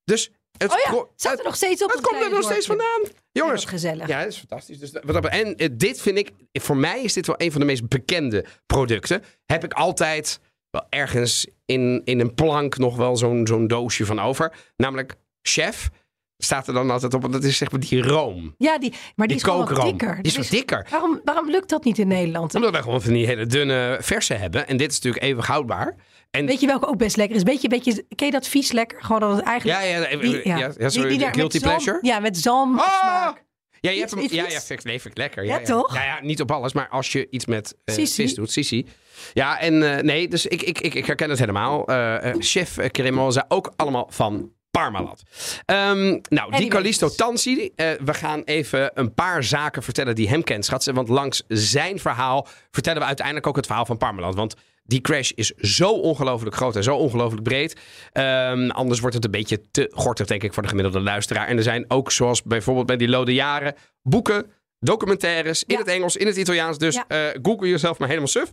[0.03, 3.01] Dus het, Oh ja, er nog steeds op het komt er nog steeds vandaan.
[3.31, 4.07] Jongens, Heel gezellig.
[4.07, 4.79] Ja, dat is fantastisch.
[4.79, 7.67] Dus, wat en eh, dit vind ik, voor mij is dit wel een van de
[7.67, 9.23] meest bekende producten.
[9.45, 10.39] Heb ik altijd
[10.69, 14.53] wel ergens in, in een plank nog wel zo'n zo'n doosje van over.
[14.77, 15.89] Namelijk chef.
[16.37, 18.55] Staat er dan altijd op, want dat is zeg maar die room.
[18.57, 19.85] Ja, die, maar die, Die is kookroom.
[19.85, 20.15] dikker.
[20.21, 20.87] Die is wat dikker.
[20.89, 22.55] Waarom, waarom lukt dat niet in Nederland?
[22.55, 24.67] Omdat wij gewoon van die hele dunne verse hebben.
[24.67, 25.95] En dit is natuurlijk eeuwig houdbaar.
[26.35, 27.43] En Weet je welke ook best lekker is?
[27.43, 29.03] Beetje, beetje, ken je dat vies lekker?
[29.03, 29.81] Gewoon dat het eigenlijk...
[29.81, 31.97] ja, ja, die- ja, ja, ja, sorry, die- die guilty zalm- pleasure.
[32.01, 32.85] Ja, met zalm Ah!
[33.01, 33.43] smaak.
[33.79, 35.45] Ja, je hebt hem, ja, ja, vind, nee, vind ik lekker.
[35.45, 35.93] Ja, ja, toch?
[35.95, 38.21] Ja, ja, niet op alles, maar als je iets met Sissi.
[38.23, 38.85] vis doet, sissi.
[39.33, 41.87] Ja, en eh, nee, dus ik, ik, ik, ik herken het helemaal.
[41.87, 45.23] Eh, chef uh, Cremosa, ook allemaal van Parmalat.
[45.65, 46.67] Ehm, nou, die Anyways.
[46.67, 50.93] Calisto Tansi, we gaan even een paar zaken vertellen die hem kent, schatsen.
[50.93, 54.35] Want langs zijn verhaal vertellen we uiteindelijk ook het verhaal van Parmalat.
[54.35, 54.55] Want
[54.87, 57.79] die crash is zo ongelooflijk groot en zo ongelooflijk breed.
[58.11, 61.47] Ehm, anders wordt het een beetje te gortig, denk ik, voor de gemiddelde luisteraar.
[61.47, 64.45] En er zijn ook, zoals bijvoorbeeld bij die Lode Jaren, boeken,
[64.79, 65.79] documentaires in Ja.
[65.79, 66.77] het Engels, in het Italiaans.
[66.77, 67.05] Dus Ja.
[67.07, 68.49] eh, google jezelf maar helemaal suf.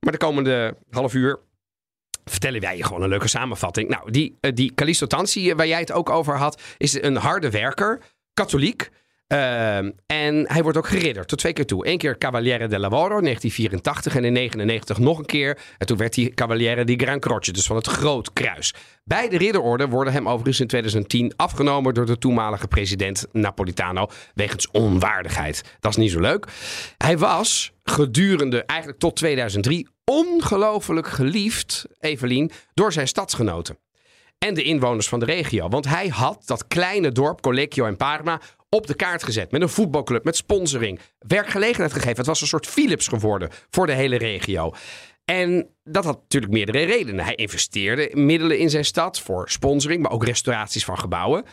[0.00, 1.38] Maar de komende half uur
[2.24, 3.88] vertellen wij je gewoon een leuke samenvatting.
[3.88, 7.16] Nou, die, eh, die Callisto Tansi, eh, waar jij het ook over had, is een
[7.16, 8.00] harde werker,
[8.34, 8.90] katholiek.
[9.26, 11.88] Ehm, en hij wordt ook geridderd tot twee keer toe.
[11.88, 14.16] Eén keer Cavaliere del Lavoro, 1984.
[14.16, 15.58] En in 1999 nog een keer.
[15.78, 18.74] En toen werd hij Cavaliere di Gran Croce, dus van het Groot Kruis.
[19.04, 24.06] Beide ridderorden worden hem overigens in 2010 afgenomen door de toenmalige president Napolitano.
[24.34, 25.76] Wegens onwaardigheid.
[25.80, 26.46] Dat is niet zo leuk.
[26.98, 33.78] Hij was gedurende eigenlijk tot 2003 ongelooflijk geliefd, Evelien, door zijn stadsgenoten
[34.38, 35.68] en de inwoners van de regio.
[35.68, 39.50] Want hij had dat kleine dorp Collecchio en Parma op de kaart gezet.
[39.50, 42.16] Met een voetbalclub, met sponsoring, werkgelegenheid gegeven.
[42.16, 44.72] Het was een soort Philips geworden voor de hele regio.
[45.24, 47.24] En dat had natuurlijk meerdere redenen.
[47.24, 51.44] Hij investeerde middelen in zijn stad voor sponsoring, maar ook restauraties van gebouwen.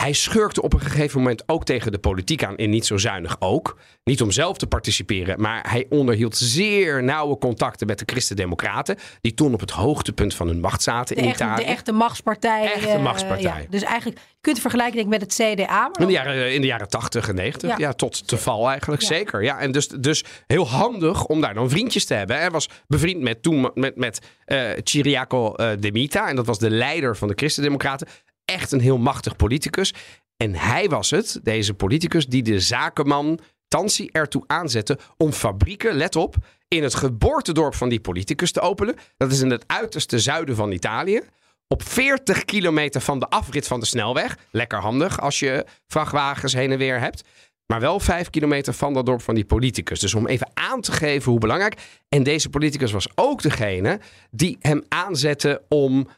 [0.00, 3.36] Hij schurkte op een gegeven moment ook tegen de politiek aan en niet zo zuinig
[3.38, 3.78] ook.
[4.04, 9.34] Niet om zelf te participeren, maar hij onderhield zeer nauwe contacten met de Christen-Democraten, die
[9.34, 11.64] toen op het hoogtepunt van hun macht zaten De, in echte, Italië.
[11.64, 12.72] de echte machtspartij.
[12.74, 13.60] Echte eh, machtspartij.
[13.62, 13.66] ja.
[13.70, 15.80] Dus eigenlijk, je kunt het vergelijken denk ik, met het CDA.
[15.80, 17.70] maar In de jaren, in de jaren 80 en 90.
[17.70, 17.92] Ja, Ja.
[17.92, 19.08] tot te val eigenlijk, Ja.
[19.08, 19.42] zeker.
[19.42, 22.36] Ja, en dus, dus heel handig om daar dan vriendjes te hebben.
[22.36, 26.28] Hij was bevriend met, toen, met, met eh Ciriaco eh, De Mita.
[26.28, 28.08] En dat was de leider van de Christen-Democraten.
[28.50, 29.94] Echt een heel machtig politicus.
[30.36, 36.16] En hij was het, deze politicus, die de zakenman Tansi ertoe aanzette om fabrieken, let
[36.16, 36.36] op,
[36.68, 38.94] in het geboortedorp van die politicus te openen.
[39.16, 41.20] Dat is in het uiterste zuiden van Italië.
[41.66, 44.36] Op 40 kilometer van de afrit van de snelweg.
[44.50, 47.22] Lekker handig als je vrachtwagens heen en weer hebt.
[47.66, 50.00] Maar wel 5 kilometer van dat dorp van die politicus.
[50.00, 51.80] Dus om even aan te geven hoe belangrijk.
[52.08, 56.08] En deze politicus was ook degene die hem aanzette om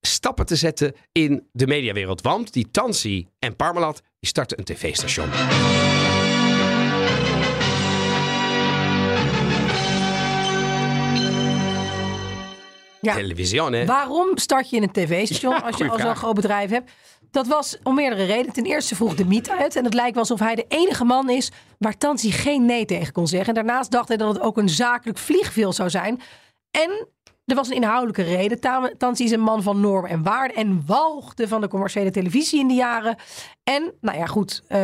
[0.00, 2.20] stappen te zetten in de mediawereld.
[2.20, 5.28] Want die Tansi en Parmalat die starten een tv-station.
[13.00, 13.14] Ja.
[13.14, 13.84] Televisione.
[13.84, 16.90] Waarom start je in een tv-station Ja, als je al zo'n groot bedrijf hebt?
[17.30, 18.52] Dat was om meerdere redenen.
[18.52, 19.76] Ten eerste vroeg de Miet uit.
[19.76, 23.12] En het lijkt wel alsof hij de enige man is waar Tansi geen nee tegen
[23.12, 23.48] kon zeggen.
[23.48, 26.20] En daarnaast dacht hij dat het ook een zakelijk vliegveld zou zijn.
[26.70, 27.08] En
[27.50, 28.60] er was een inhoudelijke reden.
[28.60, 30.54] Ta- Tansi is een man van norm en waarde.
[30.54, 33.16] En walgde van de commerciële televisie in die jaren.
[33.64, 34.62] En, nou ja, goed.
[34.68, 34.78] eh,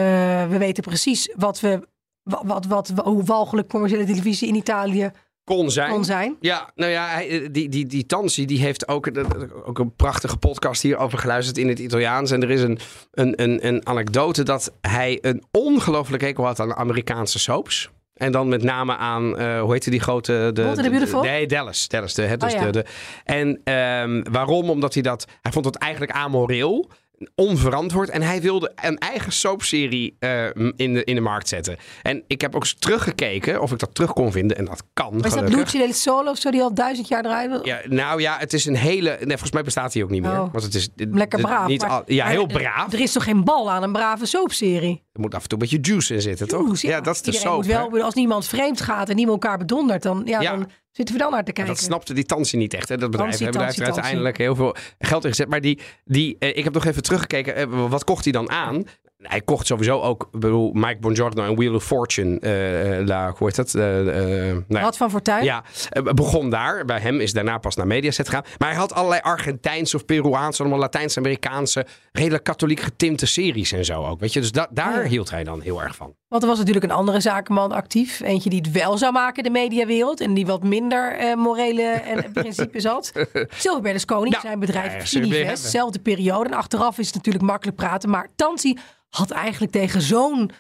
[0.48, 1.88] we weten precies wat we,
[2.22, 5.10] wat, wat, wat, hoe walgelijk commerciële televisie in Italië
[5.44, 5.90] Kon zijn.
[5.90, 6.36] kon zijn.
[6.40, 9.24] Ja, nou ja, hij- eh, die, die, die Tansi die heeft ook, eh,
[9.64, 12.30] ook een prachtige podcast hierover geluisterd in het Italiaans.
[12.30, 12.78] En er is een,
[13.10, 17.90] een, een, een anekdote dat hij een ongelooflijk hekel had aan Amerikaanse soaps.
[18.16, 20.50] En dan met name aan, eh, hoe heette die grote...
[20.52, 21.22] De, Beautiful?
[21.22, 21.88] nee, Dallas.
[21.88, 22.64] Dallas de, hè, dus Oh ja.
[22.64, 22.84] de, de,
[23.24, 24.70] en ehm, waarom?
[24.70, 25.26] Omdat hij dat...
[25.42, 26.90] Hij vond het eigenlijk amoreel,
[27.34, 28.08] onverantwoord.
[28.10, 30.44] En hij wilde een eigen soapserie eh,
[30.76, 31.76] in, de, in de markt zetten.
[32.02, 34.56] En ik heb ook eens teruggekeken of ik dat terug kon vinden.
[34.56, 35.56] En dat kan, Maar is dat gelukkig.
[35.72, 37.60] Luci del Solo of zo die al duizend jaar draait?
[37.62, 39.10] Ja, nou ja, het is een hele.
[39.10, 40.30] Nee, volgens mij bestaat hij ook niet meer.
[40.30, 40.52] Oh.
[40.52, 41.68] Want het is Lekker de- braaf.
[41.68, 42.92] Niet maar- al- ja, heel braaf.
[42.92, 45.02] Er is toch geen bal aan een brave soapserie?
[45.12, 46.80] Er moet af en toe een beetje juice in zitten, toch?
[46.80, 47.56] Ja, dat is de soap.
[47.56, 50.50] moet wel, als niemand vreemd gaat en niemand elkaar bedondert, dan, ja, Ja.
[50.50, 51.74] dan zitten we dan naar te Maar kijken.
[51.74, 52.88] dat snapte die Tansi niet echt.
[52.88, 52.96] Hè?
[52.96, 55.48] Dat bedrijf, Tansi, heeft er Tansi, uiteindelijk heel veel geld in gezet.
[55.48, 57.56] Maar die, die, eh, ik heb nog even teruggekeken.
[57.56, 58.84] eh, wat kocht hij dan aan?
[59.28, 62.38] Hij kocht sowieso ook, bedoel, Mike Bongiorno en Wheel of Fortune.
[62.40, 63.74] eh, eh, la, hoe heet dat?
[63.74, 65.44] Eh, eh, nou van Fortuin?
[65.44, 66.84] Ja, eh, begon daar.
[66.84, 68.44] Bij hem is daarna pas naar Mediaset gegaan.
[68.58, 74.04] Maar hij had allerlei Argentijnse of Peruaanse, allemaal Latijns-Amerikaanse, redelijk katholiek getinte series en zo
[74.04, 74.20] ook.
[74.20, 75.08] Weet je, dus da- daar ja.
[75.08, 76.14] hield hij dan heel erg van.
[76.28, 78.20] Want er was natuurlijk een andere zakenman actief.
[78.20, 80.20] Eentje die het wel zou maken, de mediawereld.
[80.20, 83.12] En die wat minder eh, morele en principes had.
[83.56, 85.56] Silvio Berlusconi, Nou, zijn bedrijf ja.
[85.56, 86.48] Zelfde periode.
[86.48, 88.10] En achteraf is het natuurlijk makkelijk praten.
[88.10, 88.76] Maar Tansi
[89.16, 90.50] had eigenlijk tegen zo'n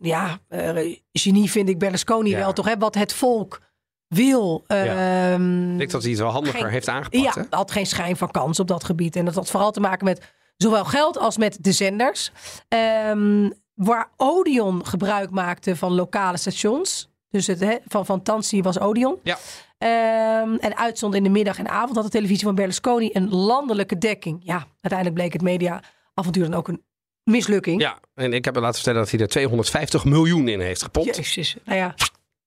[0.00, 2.38] ja, eh, genie vind ik Berlusconi Ja.
[2.38, 3.60] wel toch, hè, wat het volk
[4.08, 4.64] wil.
[4.66, 7.22] Ehm, Ik denk dat hij het wel handiger Geen- heeft aangepakt.
[7.24, 7.42] ja, hè?
[7.50, 9.16] had geen schijn van kans op dat gebied.
[9.16, 12.30] En dat had vooral te maken met zowel geld als met de zenders.
[12.68, 17.10] Ehm, waar Odeon gebruik maakte van lokale stations.
[17.30, 19.16] Dus het van, van Tansi was Odeon.
[19.22, 19.38] Ja.
[19.78, 23.98] Ehm, en uitzond in de middag en avond had de televisie van Berlusconi een landelijke
[23.98, 24.40] dekking.
[24.42, 26.82] Ja, uiteindelijk bleek het mediaavontuur dan ook een
[27.24, 27.80] mislukking.
[27.80, 31.16] Ja, en ik heb me laten vertellen dat hij er 250 miljoen in heeft gepompt.
[31.16, 31.94] Jezus, nou ja,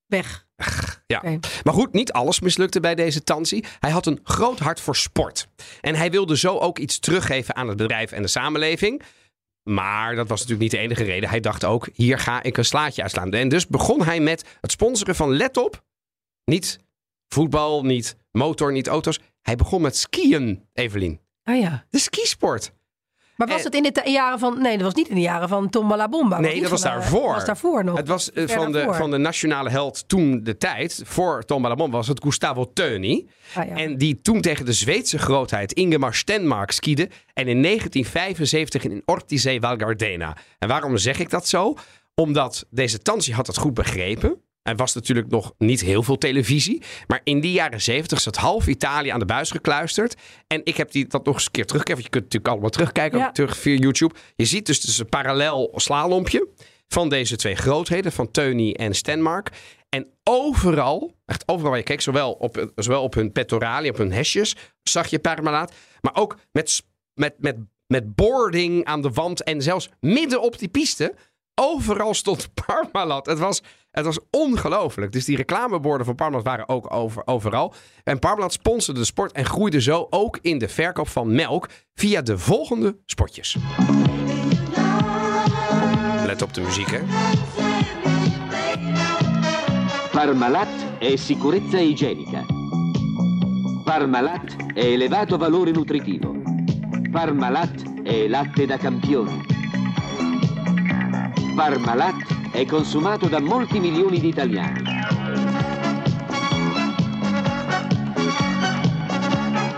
[0.06, 0.44] weg.
[1.06, 1.22] Ja.
[1.62, 3.64] Maar goed, niet alles mislukte bij deze Tansi.
[3.80, 5.48] Hij had een groot hart voor sport.
[5.80, 9.02] En hij wilde zo ook iets teruggeven aan het bedrijf en de samenleving.
[9.62, 11.28] Maar dat was natuurlijk niet de enige reden.
[11.28, 13.30] Hij dacht ook, hier ga ik een slaatje uitslaan.
[13.32, 15.82] En dus begon hij met het sponsoren van, let op,
[16.44, 16.78] niet
[17.28, 19.20] voetbal, niet motor, niet auto's.
[19.42, 21.20] Hij begon met skiën, Evelien.
[21.42, 21.86] Ah ja.
[21.90, 22.72] De skisport.
[23.36, 24.62] Maar was het in de jaren van...
[24.62, 26.40] Nee, dat was niet in de jaren van Tom Balabomba.
[26.40, 27.26] Nee, dat was daarvoor.
[27.26, 27.96] Dat was daarvoor nog.
[27.96, 31.02] Het was eh, van de, van de nationale held toen de tijd.
[31.04, 33.28] Voor Tom Ballamon was het Gustavo Teuni.
[33.54, 33.74] Ah, ja.
[33.74, 37.08] En die toen tegen de Zweedse grootheid Ingemar Stenmark skiede.
[37.34, 40.36] En in 1975 in Ortiz Val Gardena.
[40.58, 41.74] En waarom zeg ik dat zo?
[42.14, 44.40] Omdat deze Tansi had het goed begrepen.
[44.66, 46.82] Er was natuurlijk nog niet heel veel televisie.
[47.06, 50.14] Maar in die jaren 70 zat half Italië aan de buis gekluisterd.
[50.46, 52.02] En ik heb die, dat nog eens een keer teruggekeken.
[52.02, 53.32] Want je kunt natuurlijk allemaal terugkijken Ja.
[53.32, 54.14] terug via YouTube.
[54.36, 56.48] Je ziet dus, dus een parallel slalompje
[56.88, 58.12] van deze twee grootheden.
[58.12, 59.50] Van Teuny en Stenmark.
[59.88, 64.12] En overal, echt overal waar je keek, zowel op, zowel op hun pectorali, op hun
[64.12, 65.72] hesjes, zag je Parmalat.
[66.00, 66.82] Maar ook met,
[67.14, 71.14] met, met, met boarding aan de wand en zelfs midden op die piste.
[71.60, 73.26] Overal stond Parmalat.
[73.26, 73.62] Het was,
[73.96, 75.12] het was ongelooflijk.
[75.12, 77.74] Dus die reclameborden van Parmalat waren ook over, overal.
[78.04, 82.22] En Parmalat sponsorde de sport en groeide zo ook in de verkoop van melk via
[82.22, 83.56] de volgende spotjes.
[86.26, 87.00] Let op de muziek, hè?
[90.12, 92.44] Parmalat è sicurezza igienica.
[93.84, 96.34] Parmalat è elevato valore nutritivo.
[97.10, 99.65] Parmalat è latte da campione.
[101.56, 102.14] Parmalat
[102.52, 104.82] è consumato da molti milioni di italiani.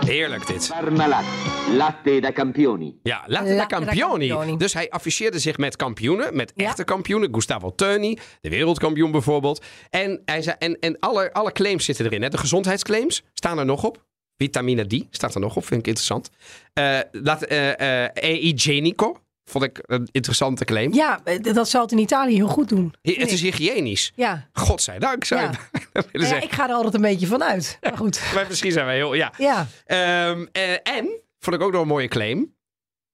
[0.05, 0.67] Heerlijk dit.
[0.79, 1.23] Parmalat,
[1.71, 2.99] latte da campioni.
[3.03, 4.27] Ja, da Latte da campioni.
[4.27, 4.57] campioni.
[4.57, 6.65] Dus hij afficheerde zich met kampioenen, met Ja.
[6.65, 7.33] echte kampioenen.
[7.33, 9.65] Gustavo Teuni, de wereldkampioen bijvoorbeeld.
[9.89, 12.21] En, hij zei, en, en alle, alle claims zitten erin.
[12.21, 12.29] Hè.
[12.29, 14.05] De gezondheidsclaims staan er nog op.
[14.37, 16.29] Vitamine D staat er nog op, vind ik interessant.
[16.73, 20.93] Eh laat, eh eh, e igienico, vond ik een interessante claim.
[20.93, 22.93] Ja, dat zal het in Italië heel goed doen.
[23.01, 24.11] Het is hygiënisch.
[24.15, 24.47] Ja.
[24.53, 25.49] Godzijdank, zou Ja.
[25.49, 25.79] je
[26.11, 26.43] willen ja, zeggen.
[26.43, 27.77] ik ga er altijd een beetje van uit.
[27.81, 28.21] Maar goed.
[28.33, 29.13] Maar misschien zijn wij heel...
[29.13, 29.33] Ja.
[29.37, 29.67] Ja.
[29.85, 32.57] Ehm, eh, en, vond ik ook nog een mooie claim.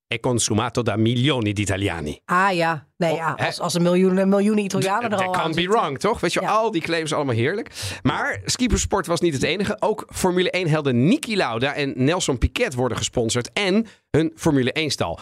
[0.08, 2.20] È consumato da milioni di italiani.
[2.26, 2.88] Ah ja.
[2.98, 3.32] Nee, ja.
[3.32, 3.46] Oh, hè?
[3.46, 6.20] Als, als een miljoen, een miljoen Italianen er That al aan can't be wrong, toch?
[6.20, 6.48] Weet je, Ja.
[6.50, 7.72] al die claims allemaal heerlijk.
[8.04, 9.78] Maar skipersport was niet het enige.
[9.80, 13.50] Ook Formule 1-helden Niki Lauda en Nelson Piquet worden gesponsord.
[13.54, 15.20] En hun Formule 1-stal.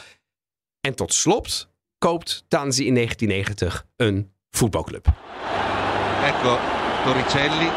[0.83, 5.05] En tot slot koopt Tanzi in 1990 een voetbalclub.
[6.23, 6.57] Ecco
[7.03, 7.69] Torricelli.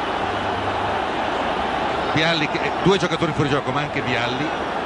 [2.15, 4.45] Vialli, che- due giocatori fuori gioco, ma anche Vialli.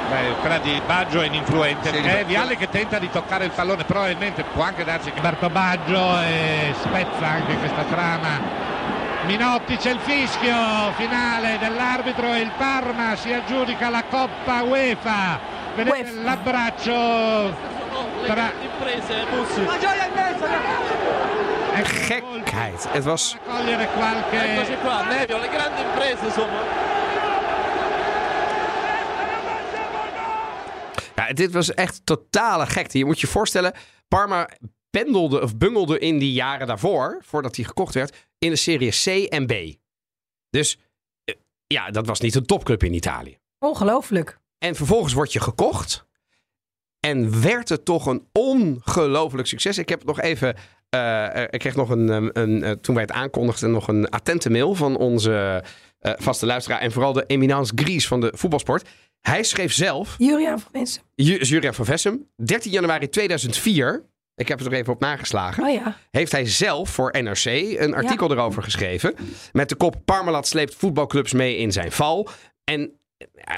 [0.09, 1.89] Beh, quella di Baggio è ininfluente.
[1.89, 5.19] Sì, è ma- Vialli che tenta di toccare il pallone, probabilmente può anche darsi che
[5.21, 8.39] Berto Baggio e spezza anche questa trama.
[9.25, 15.39] Minotti c'è il fischio finale dell'arbitro e il Parma si aggiudica la Coppa UEFA.
[15.75, 16.21] Vedete UEFA.
[16.21, 16.99] l'abbraccio
[18.25, 18.51] tra
[21.73, 22.87] Ecco, Gekheid.
[22.91, 23.37] Het was...
[23.47, 26.89] cogliere qualche qua, Nevio, le grandi imprese insomma.
[31.15, 32.97] Ja, dit was echt totale gekte.
[32.97, 33.73] Je moet je voorstellen,
[34.07, 34.49] Parma
[34.89, 39.29] pendelde of bungelde in die jaren daarvoor, voordat hij gekocht werd, in de serie C
[39.29, 39.53] en B.
[40.49, 40.77] Dus
[41.23, 41.35] eh,
[41.67, 43.37] ja, dat was niet een topclub in Italië.
[43.59, 44.40] Ongelooflijk.
[44.63, 46.05] En vervolgens word je gekocht.
[46.99, 49.77] En werd het toch een ongelooflijk succes.
[49.77, 50.55] Ik heb nog even.
[50.89, 52.07] eh, eh, ik kreeg nog een.
[52.09, 55.63] een, een, eh, toen wij het aankondigden, nog een attente mail van onze
[56.01, 56.79] vaste luisteraar.
[56.79, 58.89] En vooral de eminence Gries van de voetbalsport.
[59.21, 60.15] Hij schreef zelf.
[60.17, 61.01] Julian van mensen.
[61.15, 62.27] Ju- Jurgen van Vessem.
[62.35, 64.05] 13 januari 2004.
[64.35, 65.63] Ik heb het er even op nageslagen.
[65.63, 65.97] Oh ja.
[66.11, 67.45] Heeft hij zelf voor NRC
[67.79, 69.15] een artikel erover geschreven.
[69.51, 72.29] Met de kop Parmalat sleept voetbalclubs mee in zijn val.
[72.63, 72.91] En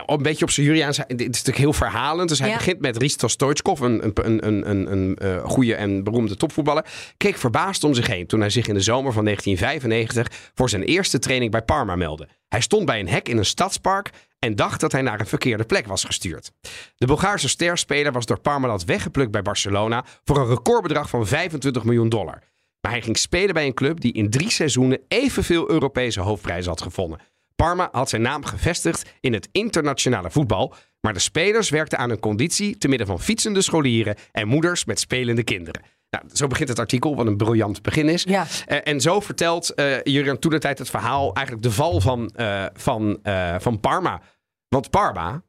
[0.06, 0.98] een beetje op zijn Juriaans.
[0.98, 2.30] Dit is natuurlijk heel verhalend.
[2.30, 2.56] Dus hij Ja.
[2.56, 6.86] begint met Risto Stoichkov, een, een, een, een, een, een eh, goede en beroemde topvoetballer.
[7.18, 10.84] Keek verbaasd om zich heen toen hij zich in de zomer van 1995 voor zijn
[10.84, 12.28] eerste training bij Parma meldde.
[12.48, 15.64] Hij stond bij een hek in een stadspark en dacht dat hij naar een verkeerde
[15.64, 16.52] plek was gestuurd.
[16.96, 22.10] De Bulgaarse sterspeler was door Parmalat weggeplukt bij Barcelona voor een recordbedrag van 25 miljoen
[22.10, 22.40] dollar.
[22.82, 26.82] Maar hij ging spelen bij een club die in drie seizoenen evenveel Europese hoofdprijzen had
[26.82, 27.20] gevonden.
[27.56, 30.74] Parma had zijn naam gevestigd in het internationale voetbal.
[31.02, 35.00] Maar de spelers werkten aan hun conditie te midden van fietsende scholieren en moeders met
[35.00, 35.82] spelende kinderen.
[36.10, 38.24] Nou, zo begint het artikel, wat een briljant begin is.
[38.24, 38.46] Ja.
[38.66, 42.66] Eh, en zo vertelt Jurgen toen de tijd het verhaal, eigenlijk de val van, eh,
[42.74, 43.20] van,
[43.60, 44.22] van Parma.
[44.68, 45.44] Want Parma,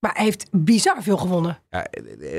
[0.00, 1.62] Maar hij heeft bizar veel gewonnen.
[1.70, 1.84] ja,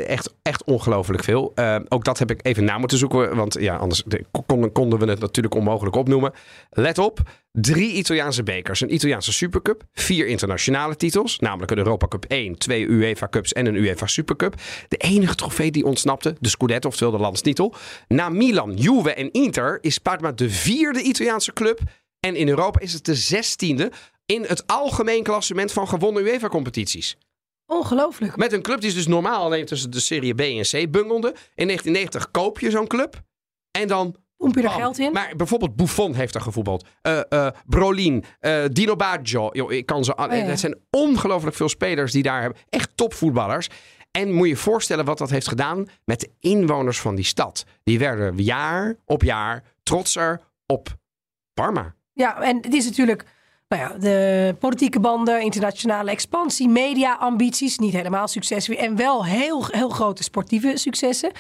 [0.06, 1.52] echt, echt ongelooflijk veel.
[1.56, 5.00] Eh, ook dat heb ik even na moeten zoeken, want ja, anders de- konden, konden
[5.00, 6.32] we het natuurlijk onmogelijk opnoemen.
[6.70, 7.20] Let op,
[7.52, 12.86] drie Italiaanse bekers, een Italiaanse Supercup, vier internationale titels, namelijk een Europa Cup 1, twee
[12.88, 14.56] UEFA Cups en een UEFA Supercup.
[14.88, 17.74] De enige trofee die ontsnapte, de Scudetto, oftewel de landstitel.
[18.08, 21.80] Na Milan, Juve en Inter is Parma de vierde Italiaanse club
[22.20, 23.92] en in Europa is het de zestiende
[24.26, 27.18] in het algemeen klassement van gewonnen UEFA-competities.
[27.72, 28.38] Ongelooflijk.
[28.38, 31.28] Met een club die is dus normaal alleen tussen de Serie B en C bungelde.
[31.56, 33.22] In 1990 koop je zo'n club.
[33.72, 34.16] En dan...
[34.38, 35.12] Pomp je er geld in?
[35.12, 36.86] Maar bijvoorbeeld Buffon heeft er gevoetbald.
[37.02, 39.70] Eh eh Brolin, eh Dino Baggio.
[39.70, 40.16] Ik kan ze...
[40.16, 40.34] Oh, ja.
[40.34, 42.60] Het zijn ongelooflijk veel spelers die daar hebben.
[42.70, 43.68] Echt topvoetballers.
[44.12, 47.66] En moet je je voorstellen wat dat heeft gedaan met de inwoners van die stad.
[47.84, 50.98] Die werden jaar op jaar trotser op
[51.54, 51.96] Parma.
[52.14, 53.26] Ja, en het is natuurlijk
[53.72, 57.78] nou ja, de politieke banden, internationale expansie, media-ambities.
[57.78, 61.32] Niet helemaal succes en wel heel, heel grote sportieve successen.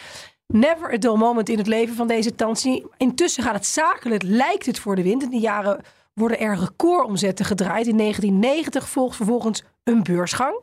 [0.47, 2.85] Never a dull moment in het leven van deze Tansi.
[2.97, 5.23] Intussen gaat het zakelijk, lijkt het voor de wind.
[5.23, 5.81] In die jaren
[6.13, 7.87] worden er recordomzetten gedraaid.
[7.87, 10.59] In 1990 volgt vervolgens een beursgang.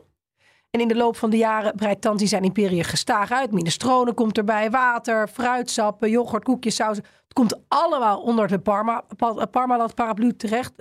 [0.71, 3.53] En in de loop van de jaren breidt Tanti zijn imperium gestaag uit.
[3.53, 6.97] Minestrone komt erbij, water, fruitsappen, yoghurt, koekjes, saus.
[6.97, 10.73] Het komt allemaal onder de Parma, pa- Parmalat paraplu terecht.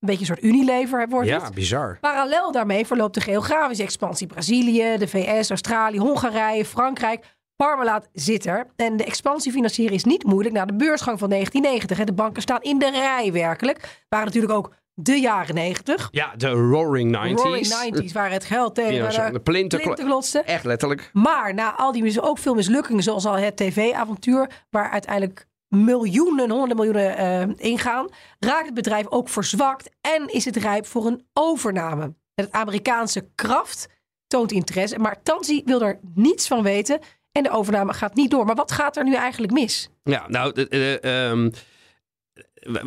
[0.00, 1.54] Een beetje een soort Unilever wordt Ja, het.
[1.54, 1.98] bizar.
[2.00, 4.26] Parallel daarmee verloopt de geografische expansie.
[4.26, 7.24] Brazilië, de VS, Australië, Hongarije, Frankrijk.
[7.56, 8.66] Parmalat zit er.
[8.76, 11.98] En de expansie financieren is niet moeilijk na de beursgang van 1990.
[11.98, 12.04] hè.
[12.04, 14.04] De banken staan in de rij werkelijk.
[14.08, 16.08] Waren natuurlijk ook de jaren 90.
[16.10, 17.34] Ja, de Roaring 90s.
[17.34, 20.44] Roaring 90s waren het geld tegen Ja, de, de plinten-.
[20.44, 21.10] Echt letterlijk.
[21.12, 26.76] Maar na al die ook veel mislukkingen, zoals al het tv-avontuur, waar uiteindelijk miljoenen, honderden
[26.76, 32.14] miljoenen eh, ingaan, raakt het bedrijf ook verzwakt en is het rijp voor een overname.
[32.34, 33.88] Het Amerikaanse Kraft
[34.26, 36.98] toont interesse, maar Tansi wil er niets van weten
[37.32, 38.44] en de overname gaat niet door.
[38.44, 39.88] Maar wat gaat er nu eigenlijk mis?
[40.02, 41.50] Ja, nou, de- ehm,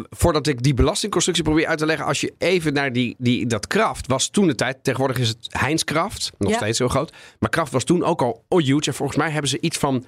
[0.09, 3.67] voordat ik die belastingconstructie probeer uit te leggen, als je even naar die, die, dat
[3.67, 6.57] Kraft was toen de tijd, tegenwoordig is het Heinz Kraft, nog Ja.
[6.57, 9.49] steeds heel groot, maar Kraft was toen ook al oh, huge en volgens mij hebben
[9.49, 10.05] ze iets van,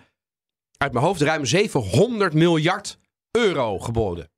[0.84, 2.98] uit mijn hoofd, ruim 700 miljard
[3.32, 4.32] euro geboden.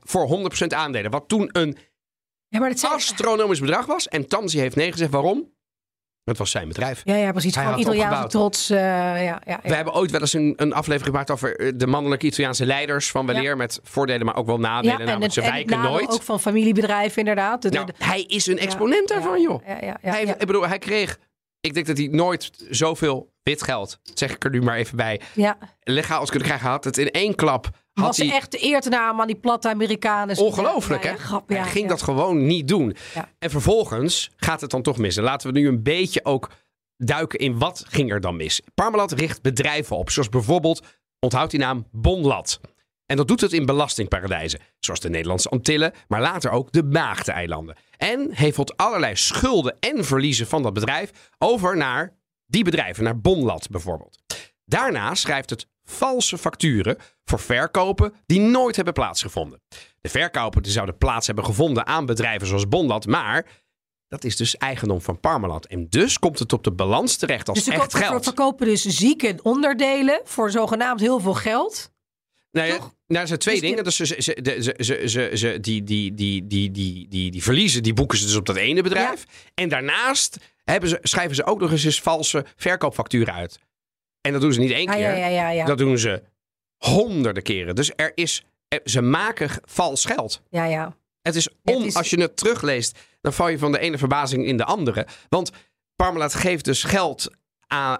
[0.00, 1.76] Voor 100% aandelen, wat toen een
[2.48, 2.92] Ja, maar dat zijn...
[2.92, 4.08] astronomisch bedrag was.
[4.08, 5.10] En Tansi heeft nee gezegd.
[5.10, 5.54] Waarom?
[6.24, 7.00] Het was zijn bedrijf.
[7.04, 7.54] Ja, ja, precies.
[7.54, 8.70] Hij Gewoon had het Italiaanse trots.
[8.70, 9.60] eh, ja, ja, ja.
[9.62, 13.10] We hebben ooit wel eens een, een aflevering gemaakt over eh, de mannelijke Italiaanse leiders
[13.10, 13.56] van weleer.
[13.56, 14.98] Met voordelen, maar ook wel nadelen.
[14.98, 16.08] namelijk het- ze wijken nooit.
[16.10, 17.62] ook van familiebedrijven inderdaad.
[17.62, 19.66] De- de- Nou, hij is een exponent ja, daarvan, joh.
[19.66, 20.32] Ja, ja, ja, hij, ja.
[20.38, 21.18] Ik bedoel, hij kreeg...
[21.60, 25.20] Ik denk dat hij nooit zoveel wit geld, zeg ik er nu maar even bij,
[25.34, 25.58] ja.
[25.82, 26.68] legaal als kunnen krijgen.
[26.68, 27.70] Had het in één klap.
[27.92, 30.36] Had Was hij, echt de eer te naam aan die platte Amerikanen.
[30.36, 31.10] Ongelooflijk, hè?
[31.10, 32.96] ja, ja, hij ging dat gewoon niet doen.
[33.38, 35.16] En vervolgens gaat het dan toch mis.
[35.16, 36.50] En laten we nu een beetje ook
[36.96, 38.60] duiken in wat ging er dan mis.
[38.74, 40.82] Parmalat richt bedrijven op, zoals bijvoorbeeld,
[41.20, 42.60] onthoud die naam, Bonlat.
[43.06, 47.76] En dat doet het in belastingparadijzen, zoals de Nederlandse Antillen, maar later ook de Maagdeneilanden.
[47.96, 52.16] En hevelt allerlei schulden en verliezen van dat bedrijf over naar
[52.46, 54.18] die bedrijven, naar Bonlat bijvoorbeeld.
[54.64, 59.60] Daarna schrijft het valse facturen voor verkopen die nooit hebben plaatsgevonden.
[60.00, 63.46] De verkopen die zouden plaats hebben gevonden aan bedrijven zoals Bonlat, maar
[64.08, 65.66] dat is dus eigendom van Parmalat.
[65.66, 68.24] En dus komt het op de balans terecht als Dus ze echt ko- ver- geld.
[68.24, 71.94] verkopen dus zieke onderdelen voor zogenaamd heel veel geld.
[72.56, 73.84] Nou, ja, nou, zijn twee dingen.
[73.84, 77.92] Dus ze, ze, ze, ze, ze, die, die, die, die, die, die, die verliezen, die
[77.94, 79.24] boeken ze dus op dat ene bedrijf.
[79.54, 83.58] En daarnaast hebben ze, schrijven ze ook nog eens, eens valse verkoopfacturen uit.
[84.20, 85.00] En dat doen ze niet één Ja, keer.
[85.02, 85.64] ja, ja, ja, ja.
[85.64, 86.22] Dat doen ze
[86.76, 87.74] honderden keren.
[87.74, 90.42] Dus er is, er- ze maken vals geld.
[90.50, 90.96] ja, ja.
[91.22, 94.46] Het is, on, is- als je het terugleest, dan val je van de ene verbazing
[94.46, 95.06] in de andere.
[95.28, 95.50] Want
[95.96, 97.30] Parmalat geeft dus geld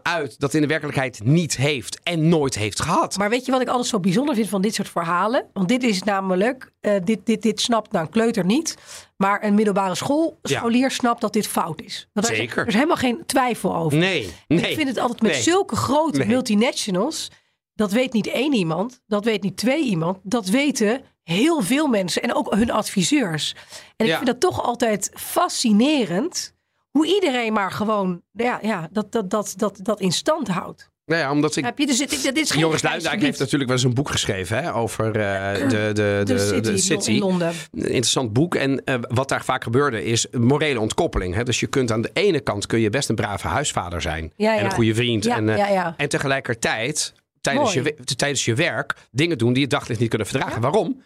[0.02, 3.16] uit dat in de werkelijkheid niet heeft en nooit heeft gehad.
[3.18, 5.46] Maar weet je wat ik altijd zo bijzonder vind van dit soort verhalen?
[5.52, 8.76] Want dit is namelijk, eh, dit, dit, dit snapt nou een kleuter niet.
[9.16, 10.58] Maar een middelbare school, Ja.
[10.58, 12.08] scholier snapt dat dit fout is.
[12.12, 12.58] Want daar is- Zeker.
[12.62, 13.98] Er is helemaal geen twijfel over.
[13.98, 14.70] Nee, nee.
[14.70, 15.42] Ik vind het altijd met nee.
[15.42, 16.26] zulke grote Nee.
[16.26, 17.30] multinationals.
[17.74, 20.18] Dat weet niet één iemand, dat weet niet twee iemand.
[20.22, 23.54] Dat weten heel veel mensen en ook hun adviseurs.
[23.96, 24.14] En ik Ja.
[24.14, 26.54] vind dat toch altijd fascinerend.
[26.96, 30.90] Hoe iedereen maar gewoon ja, ja, dat, dat, dat, dat, dat in stand houdt.
[31.06, 31.64] Nou ja, omdat ik...
[31.64, 34.10] Heb je, dus, dit, dit is geen Joris Luijendijk heeft natuurlijk wel eens een boek
[34.10, 37.10] geschreven hè, over eh, de, de, de, de city, de city.
[37.10, 37.52] in Londen.
[37.72, 38.54] Interessant boek.
[38.54, 41.34] En eh, wat daar vaak gebeurde is morele ontkoppeling.
[41.34, 41.42] Hè?
[41.42, 44.32] Dus je kunt aan de ene kant kun je best een brave huisvader zijn.
[44.36, 45.26] Ja, En een goede vriend.
[45.26, 47.94] En, eh, en tegelijkertijd tijdens je, Mooi.
[48.16, 50.60] tijdens je werk dingen doen die je daglicht niet kunnen verdragen.
[50.60, 51.02] Waarom?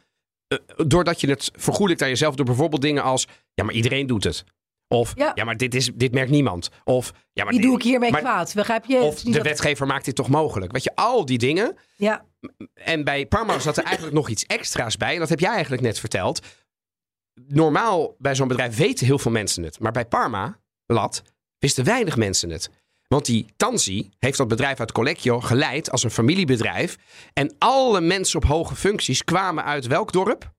[0.86, 3.26] Doordat je het vergoelijkt aan jezelf door bijvoorbeeld dingen als...
[3.54, 4.44] Ja, maar iedereen doet het.
[4.92, 5.44] Of, ja, Ja.
[5.44, 6.68] maar dit, is, dit merkt niemand.
[6.84, 8.54] Of, ja, maar Die doe ik hiermee maar- kwaad.
[8.54, 8.98] Begrijp je?
[8.98, 10.72] Of de wetgever maakt dit toch mogelijk.
[10.72, 11.76] Weet je, al die dingen.
[11.96, 12.24] Ja,
[12.74, 15.12] En bij Parma zat er eigenlijk nog iets extra's bij.
[15.14, 16.40] En dat heb jij eigenlijk net verteld.
[17.46, 19.78] Normaal bij zo'n bedrijf weten heel veel mensen het.
[19.78, 21.22] Maar bij Parma, Lat,
[21.58, 22.70] wisten weinig mensen het.
[23.08, 26.96] Want die Tansi heeft dat bedrijf uit Collecchio geleid als een familiebedrijf.
[27.32, 30.52] En alle mensen op hoge functies kwamen uit welk dorp?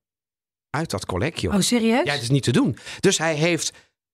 [0.70, 1.50] Uit dat Collecchio.
[1.52, 2.04] oh serieus?
[2.04, 2.76] Ja, het is niet te doen.
[3.00, 3.72] Dus hij heeft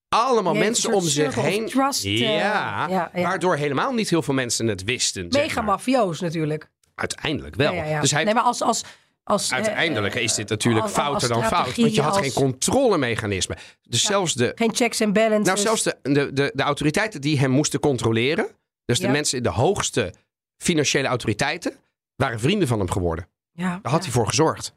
[0.08, 1.66] allemaal mensen om zich heen.
[1.66, 3.22] trust, eh, ja, ja, ja.
[3.22, 5.26] waardoor helemaal niet heel veel mensen het wisten.
[5.30, 6.70] Mega mafioos natuurlijk.
[6.94, 7.72] Uiteindelijk wel.
[7.72, 8.00] Ja.
[8.00, 8.82] Dus hij, Nee, maar als, als,
[9.24, 11.76] als, eh, uiteindelijk is dit natuurlijk als- fouter dan fout.
[11.76, 13.56] Want je had geen controlemechanisme.
[13.82, 15.46] Dus zelfs de, geen checks en balances.
[15.46, 18.46] nou, zelfs de, de, de, de autoriteiten die hem moesten controleren.
[18.84, 20.14] Dus de mensen in de hoogste
[20.56, 21.72] financiële autoriteiten.
[22.16, 23.28] waren vrienden van hem geworden.
[23.52, 24.74] ja, Daar had hij voor gezorgd.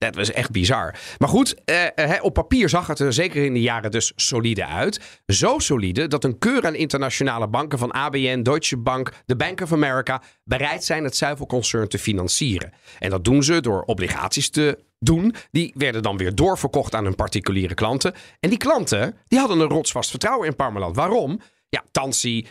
[0.00, 0.94] Dat was echt bizar.
[1.18, 4.66] Maar goed, eh, eh, op papier zag het er zeker in de jaren dus solide
[4.66, 5.00] uit.
[5.26, 9.72] Zo solide dat een keur aan internationale banken van ABN, Deutsche Bank, de Bank of
[9.72, 12.72] America bereid zijn het zuivelconcern te financieren.
[12.98, 15.34] En dat doen ze door obligaties te doen.
[15.50, 18.14] Die werden dan weer doorverkocht aan hun particuliere klanten.
[18.40, 20.96] En die klanten die hadden een rotsvast vertrouwen in Parmalat.
[20.96, 21.40] Waarom?
[21.68, 22.46] Ja, Tansi,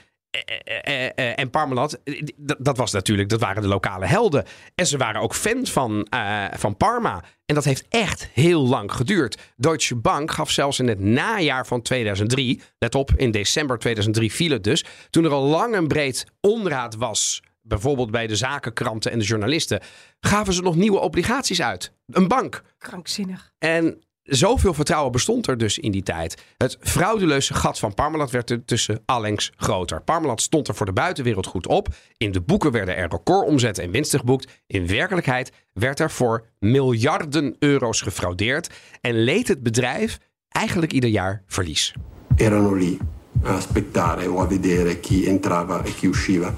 [1.36, 4.46] en Parmalat, eh, d- dat was natuurlijk, dat waren de lokale helden.
[4.76, 7.24] En ze waren ook fan van, eh, van Parma.
[7.46, 9.38] En dat heeft echt heel lang geduurd.
[9.56, 14.52] Deutsche Bank gaf zelfs in het najaar van 2003, let op, in december 2003 viel
[14.52, 19.20] het dus, toen er al lang en breed onraad was, bijvoorbeeld bij de zakenkranten en
[19.20, 19.82] de journalisten,
[20.20, 21.92] gaven ze nog nieuwe obligaties uit.
[22.08, 22.62] Een bank.
[22.78, 23.52] Krankzinnig.
[23.58, 26.44] En zoveel vertrouwen bestond er dus in die tijd.
[26.58, 30.02] Het frauduleuze gat van Parmalat werd er tussen allengs groter.
[30.02, 31.88] Parmalat stond er voor de buitenwereld goed op.
[32.18, 34.62] In de boeken werden er recordomzetten en winsten geboekt.
[34.68, 38.70] In werkelijkheid werd er voor miljarden euro's gefraudeerd.
[39.02, 40.18] En leed het bedrijf
[40.50, 41.94] eigenlijk ieder jaar verlies.
[42.40, 42.98] erano lì
[43.44, 46.56] a aspettare o a vedere chi entrava e chi usciva.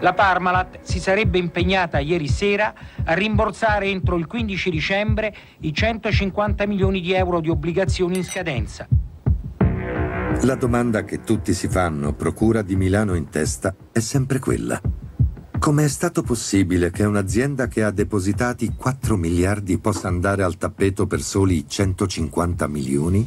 [0.00, 2.72] La Parmalat si sarebbe impegnata ieri sera
[3.04, 8.86] a rimborsare entro il 15 dicembre i 150 milioni di euro di obbligazioni in scadenza.
[10.42, 14.80] La domanda che tutti si fanno, Procura di Milano in testa, è sempre quella.
[15.58, 21.08] Come è stato possibile che un'azienda che ha depositati 4 miliardi possa andare al tappeto
[21.08, 23.26] per soli 150 milioni?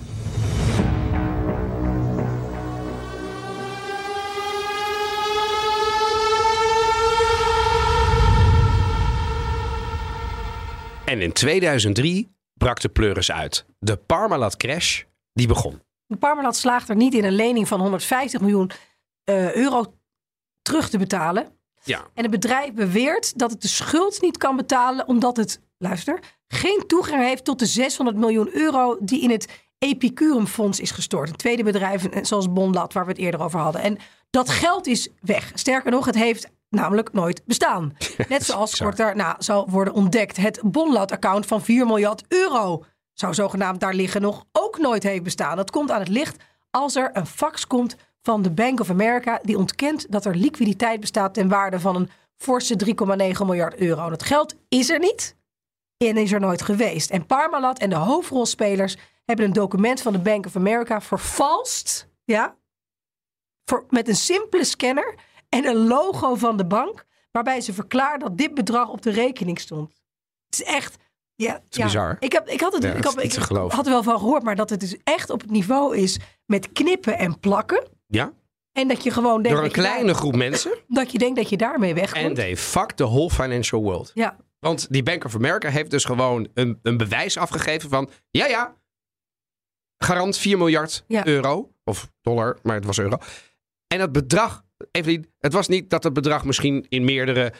[11.12, 13.66] En in 2003 brak de pleuris uit.
[13.80, 15.04] De Parmalat crash,
[15.34, 15.82] die begon.
[16.06, 18.72] De Parmalat slaagt er niet in een lening van 150 miljoen
[19.24, 19.94] eh, euro
[20.62, 21.48] terug te betalen.
[21.84, 22.00] Ja.
[22.14, 26.84] En het bedrijf beweert dat het de schuld niet kan betalen omdat het, luister, geen
[26.88, 31.30] toegang heeft tot de 600 miljoen euro die in het Epicurum Fonds is gestort.
[31.30, 33.82] Een tweede bedrijf eh, zoals Bonlat, waar we het eerder over hadden.
[33.82, 33.98] En
[34.30, 35.52] dat geld is weg.
[35.54, 37.98] Sterker nog, het heeft namelijk nooit bestaan.
[38.30, 40.38] Net zoals kort daarna zou worden ontdekt.
[40.38, 45.56] Het Bonlat-account van 4 miljard euro zou zogenaamd daar liggen nog ook nooit heeft bestaan.
[45.56, 49.40] Dat komt aan het licht als er een fax komt van de Bank of America
[49.44, 52.92] die ontkent dat er liquiditeit bestaat ten waarde van een forse 3,9
[53.46, 54.10] miljard euro.
[54.10, 55.36] Dat geld is er niet
[55.98, 57.10] en is er nooit geweest.
[57.10, 62.56] En Parmalat en de hoofdrolspelers hebben een document van de Bank of America vervalst, ja,
[63.66, 65.16] voor, met een simpele scanner
[65.56, 69.60] en een logo van de bank, waarbij ze verklaarden dat dit bedrag op de rekening
[69.60, 70.02] stond.
[70.50, 70.98] Het is echt.
[71.36, 71.84] Ja, is ja.
[71.84, 72.16] bizar.
[72.20, 74.44] Ik, heb, ik had het Ja, ik, dat had, ik had er wel van gehoord,
[74.44, 77.88] maar dat het dus echt op het niveau is met knippen en plakken.
[78.08, 78.34] Ja?
[78.72, 80.78] En dat je gewoon denkt Door een dat daar- kleine groep mensen.
[80.88, 82.26] dat je denkt dat je daarmee wegkomt.
[82.26, 84.12] En they fuck the whole financial world.
[84.14, 88.10] Ja, Want die Bank of America heeft dus gewoon een, een bewijs afgegeven van...
[88.32, 88.76] Ja, ja,
[89.98, 91.26] garant 4 miljard Ja.
[91.28, 91.74] euro.
[91.84, 93.18] Of dollar, maar het was euro.
[93.88, 97.54] En het bedrag, Evelien, het was niet dat het bedrag misschien in meerdere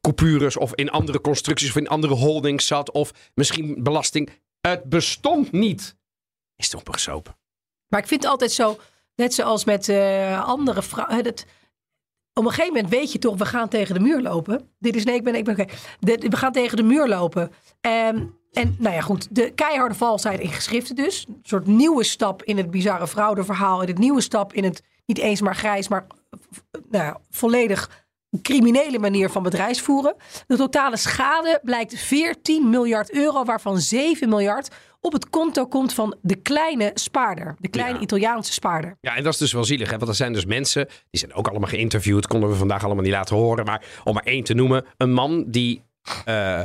[0.00, 0.56] coupures...
[0.56, 2.90] of in andere constructies of in andere holdings zat...
[2.90, 4.30] of misschien belasting.
[4.60, 5.96] Het bestond niet.
[6.56, 7.36] Is toch begesopen.
[7.88, 8.78] maar ik vind het altijd zo,
[9.14, 11.34] net zoals met eh, andere vrouwen.
[12.34, 14.70] Op een gegeven moment weet je toch, we gaan tegen de muur lopen.
[14.78, 15.72] Dit is, nee, ik ben, ik ben oké.
[16.00, 17.52] We gaan tegen de muur lopen.
[17.80, 21.26] En, en nou ja, goed, de keiharde valsheid in geschriften dus.
[21.28, 23.82] Een soort nieuwe stap in het bizarre fraudeverhaal.
[23.82, 26.06] In het nieuwe stap in het niet eens maar grijs, maar
[26.90, 28.04] nou volledig
[28.42, 30.14] criminele manier van bedrijfsvoeren.
[30.46, 34.68] De totale schade blijkt 14 miljard euro, waarvan 7 miljard
[35.00, 37.56] op het konto komt van de kleine spaarder.
[37.58, 38.96] De kleine Italiaanse spaarder.
[39.00, 39.96] Ja, en dat is dus wel zielig, hè?
[39.96, 43.12] want er zijn dus mensen, die zijn ook allemaal geïnterviewd, konden we vandaag allemaal niet
[43.12, 45.82] laten horen, maar om maar één te noemen, een man die
[46.24, 46.62] eh,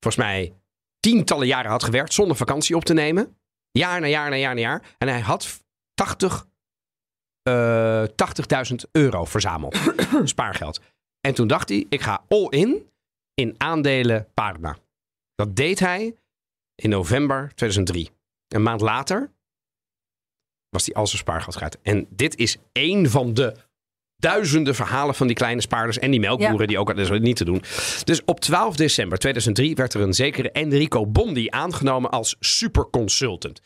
[0.00, 0.54] volgens mij
[1.00, 3.36] tientallen jaren had gewerkt zonder vakantie op te nemen,
[3.70, 6.46] jaar na jaar na jaar na jaar, en hij had 80,
[7.44, 8.04] eh
[8.70, 9.76] 80.000 euro verzameld,
[10.24, 10.80] spaargeld.
[11.20, 12.90] En toen dacht hij, ik ga all in
[13.34, 14.76] in aandelen Parma.
[15.34, 16.16] Dat deed hij
[16.74, 18.10] in november 2003.
[18.48, 19.30] Een maand later
[20.68, 21.78] was hij al zijn spaargeld kwijt.
[21.82, 23.56] En dit is één van de
[24.24, 26.66] duizenden verhalen van die kleine spaarders en die melkboeren Ja.
[26.66, 27.62] die ook, dat is niet te doen.
[28.04, 33.60] Dus op 12 december 2003 werd er een zekere Enrico Bondi aangenomen als superconsultant.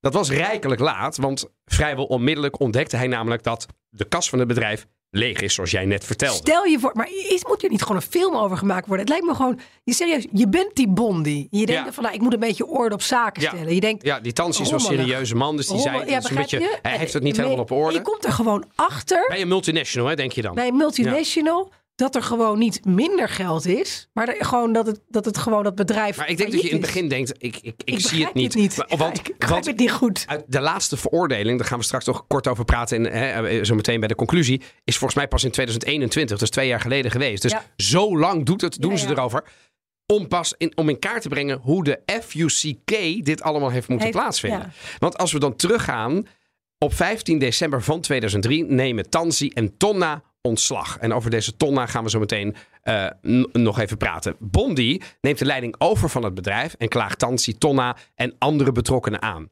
[0.00, 4.48] Dat was rijkelijk laat, want vrijwel onmiddellijk ontdekte hij namelijk dat de kas van het
[4.48, 6.36] bedrijf leeg is, zoals jij net vertelde.
[6.36, 9.00] Stel je voor, maar is, moet er niet gewoon een film over gemaakt worden?
[9.06, 11.46] Het lijkt me gewoon, je serieus, je bent die Bondi.
[11.50, 11.92] Je denkt Ja.
[11.92, 13.48] van, nou, ik moet een beetje orde op zaken Ja.
[13.48, 13.74] stellen.
[13.74, 16.34] Je denkt, Ja, die Tansi is wel een serieuze man, dus die zei, ja, een
[16.34, 16.78] beetje, je?
[16.82, 17.94] hij heeft het niet Nee, helemaal op orde.
[17.94, 20.54] Je komt er gewoon achter Bij een multinational, hè, denk je dan?
[20.54, 25.00] bij een multinational dat er gewoon niet minder geld is, maar er, gewoon dat het,
[25.08, 26.16] dat het gewoon dat bedrijf.
[26.16, 26.92] Maar ik denk dat je in het is.
[26.92, 28.52] begin denkt, ik, ik, ik, Ik zie het niet.
[28.52, 28.76] het niet.
[28.76, 30.24] Maar- Ja, want, ik begrijp het niet goed.
[30.26, 33.74] uit de laatste veroordeling, daar gaan we straks toch kort over praten en hè, zo
[33.74, 37.42] meteen bij de conclusie, is volgens mij pas in 2021, dus twee jaar geleden geweest.
[37.42, 37.64] Dus Ja.
[37.76, 39.44] zo lang doet het, doen Ja, ze erover.
[40.06, 44.06] Om pas in, om in kaart te brengen hoe de FUCK dit allemaal heeft moeten
[44.06, 44.72] Heeft- plaatsvinden.
[44.98, 46.26] Want als we dan teruggaan,
[46.78, 50.98] op 15 december van 2003 nemen Tansi en Tonna ontslag.
[50.98, 53.06] En over deze Tonna gaan we zo meteen eh,
[53.52, 54.36] nog even praten.
[54.38, 59.22] Bondi neemt de leiding over van het bedrijf en klaagt Tansi, Tonna en andere betrokkenen
[59.22, 59.50] aan.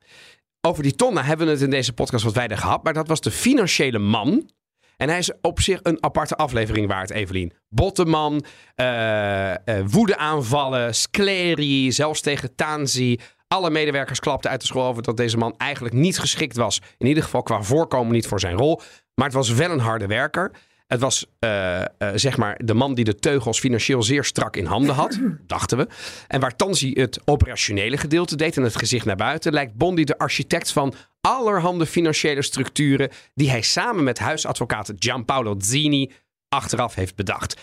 [0.61, 3.21] Over die Tonna hebben we het in deze podcast wat wijder gehad, maar dat was
[3.21, 4.51] de financiële man.
[4.97, 7.53] En hij is op zich een aparte aflevering waard, Evelien.
[7.69, 13.19] Botteman, eh, eh, woedeaanvallen, sclerie, zelfs tegen Tanzi.
[13.49, 16.81] Alle medewerkers klapten uit de school over dat deze man eigenlijk niet geschikt was.
[16.99, 18.81] In ieder geval qua voorkomen niet voor zijn rol.
[19.15, 20.53] Maar het was wel een harde werker.
[20.91, 24.65] Het was eh, eh, zeg maar de man die de teugels financieel zeer strak in
[24.65, 25.87] handen had, dachten we.
[26.29, 30.19] En waar Tansi het operationele gedeelte deed en het gezicht naar buiten, lijkt Bondi de
[30.19, 36.11] architect van allerhande financiële structuren die hij samen met huisadvocaat Gianpaolo Zini
[36.49, 37.57] achteraf heeft bedacht.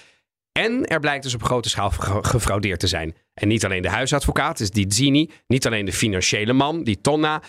[0.51, 3.15] En er blijkt dus op grote schaal ge- gefraudeerd te zijn.
[3.33, 7.41] En niet alleen de huisadvocaat, dus die Zini, niet alleen de financiële man, die Tonna.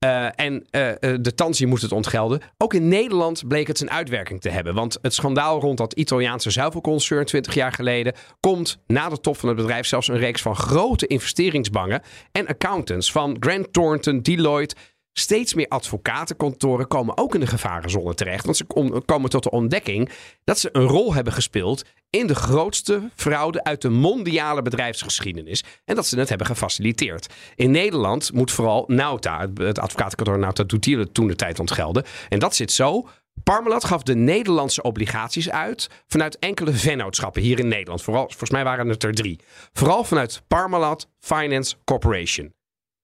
[0.00, 2.40] Eh, en eh, eh, de Tansi moet het ontgelden.
[2.58, 4.74] Ook in Nederland bleek het zijn uitwerking te hebben.
[4.74, 9.48] Want het schandaal rond dat Italiaanse zuivelconcern 20 jaar geleden komt na de top van
[9.48, 14.74] het bedrijf zelfs een reeks van grote investeringsbanken en accountants van Grant Thornton, Deloitte.
[15.12, 18.44] Steeds meer advocatenkantoren komen ook in de gevarenzone terecht.
[18.44, 20.10] Want ze kom- komen tot de ontdekking
[20.44, 25.64] dat ze een rol hebben gespeeld in de grootste fraude uit de mondiale bedrijfsgeschiedenis.
[25.84, 27.34] En dat ze het hebben gefaciliteerd.
[27.54, 32.04] In Nederland moet vooral Nauta, het- advocatenkantoor Nauta Dutiele, toen de tijd ontgelden.
[32.28, 33.08] En dat zit zo.
[33.44, 38.02] Parmalat gaf de Nederlandse obligaties uit vanuit enkele vennootschappen hier in Nederland.
[38.02, 39.38] Vooral, volgens mij waren het er drie.
[39.72, 42.54] Vooral vanuit Parmalat Finance Corporation,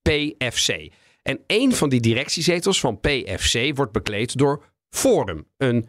[0.03, 0.89] PFC.
[1.27, 5.89] En een van die directiezetels van PFC wordt bekleed door Forum, een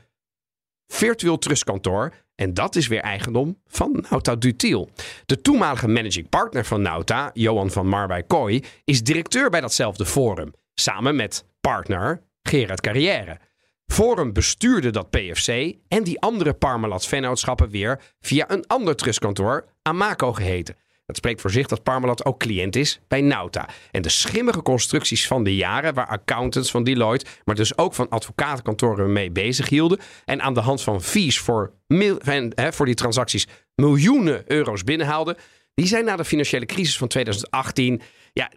[0.87, 2.13] virtueel trustkantoor.
[2.35, 4.89] En dat is weer eigendom van Nauta Dutiel.
[5.25, 10.53] De toenmalige managing partner van Nauta, Johan van Marwijk Kooi, is directeur bij datzelfde Forum.
[10.73, 13.39] Samen met partner Gerard Carrière.
[13.85, 20.33] Forum bestuurde dat PFC en die andere Parmalat vennootschappen weer via een ander trustkantoor, Amaco
[20.33, 20.75] geheten.
[21.07, 23.69] Dat spreekt voor zich dat Parmalat ook cliënt is bij Nauta.
[23.91, 28.09] En de schimmige constructies van de jaren, waar accountants van Deloitte, maar dus ook van
[28.09, 29.99] advocatenkantoren mee bezig hielden.
[30.25, 34.83] En aan de hand van fees voor, mil- en, hè, voor die transacties miljoenen euro's
[34.83, 35.37] binnenhaalden.
[35.73, 38.01] Die zijn na de financiële crisis van 2018.
[38.33, 38.51] Ja,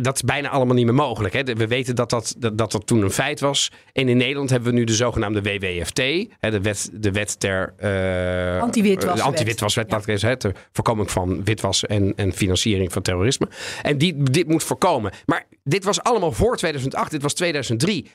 [0.00, 1.34] dat is bijna allemaal niet meer mogelijk.
[1.34, 1.42] Hè.
[1.42, 3.70] We weten dat dat, dat dat dat toen een feit was.
[3.92, 5.98] En in Nederland hebben we nu de zogenaamde WWFT.
[6.40, 7.74] Hè, de, wet, de wet ter...
[7.76, 9.16] eh, Anti-witwaswet.
[9.16, 10.38] de Anti-witwaswet, zeggen.
[10.38, 13.48] Ter voorkoming van witwas en, en financiering van terrorisme.
[13.82, 15.12] En die, dit moet voorkomen.
[15.26, 17.10] Maar dit was allemaal voor 2008.
[17.10, 18.10] Dit was 2003.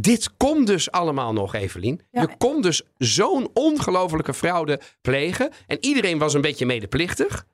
[0.00, 2.00] Dit komt dus allemaal nog, Evelien.
[2.10, 2.20] Ja.
[2.20, 5.50] Je kon dus zo'n ongelofelijke fraude plegen.
[5.66, 7.46] En iedereen was een beetje medeplichtig.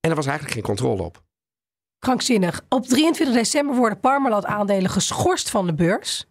[0.00, 1.22] En er was eigenlijk geen controle op.
[2.04, 2.64] Krankzinnig.
[2.68, 6.26] Op 23 december worden Parmalat aandelen geschorst van de beurs.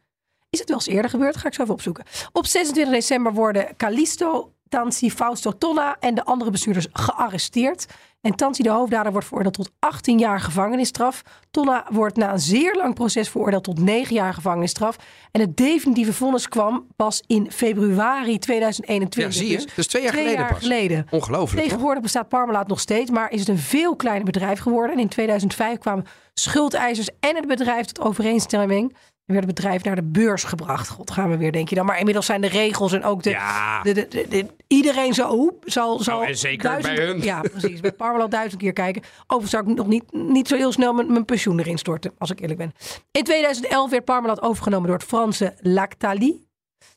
[0.50, 1.38] Is het wel eens eerder gebeurd?
[1.38, 2.06] Ga ik zo even opzoeken.
[2.32, 7.86] Op 26 december worden Calisto, Tansi, Fausto Tonna en de andere bestuurders gearresteerd.
[8.22, 11.22] En Tansi, de hoofddader, wordt veroordeeld tot 18 jaar gevangenisstraf.
[11.52, 14.96] Tonna wordt na een zeer lang proces veroordeeld tot 9 jaar gevangenisstraf.
[15.32, 19.34] En het definitieve vonnis kwam pas in februari 2021.
[19.34, 19.68] Ja, zie je.
[19.76, 20.62] Dus twee jaar geleden jaar pas.
[20.62, 21.08] geleden.
[21.10, 21.64] Ongelooflijk.
[21.64, 24.96] Tegenwoordig bestaat Parmalat nog steeds, maar is het een veel kleiner bedrijf geworden.
[24.96, 28.96] En in 2005 kwamen schuldeisers en het bedrijf tot overeenstemming.
[29.26, 30.90] Werd het bedrijf naar de beurs gebracht.
[30.90, 31.86] God, gaan we weer, denk je dan.
[31.86, 33.30] Maar inmiddels zijn de regels en ook de...
[33.30, 33.82] Ja.
[33.82, 37.22] de, de, de- de- iedereen zo, zal, zal Oh, en zeker duizend, bij hun.
[37.22, 37.80] Ja, precies.
[37.80, 39.02] Bij Parmalat duizend keer kijken.
[39.22, 42.32] Overigens zou ik nog niet, niet zo heel snel mijn, mijn pensioen erin storten, als
[42.32, 42.72] ik eerlijk ben.
[43.12, 46.34] In 2011 werd Parmalat overgenomen door het Franse Lactalis.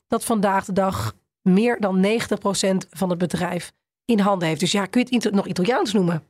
[0.07, 2.09] Dat vandaag de dag meer dan 90%
[2.89, 3.71] van het bedrijf
[4.05, 4.59] in handen heeft.
[4.59, 6.23] Dus ja, kun je het nog Italiaans noemen?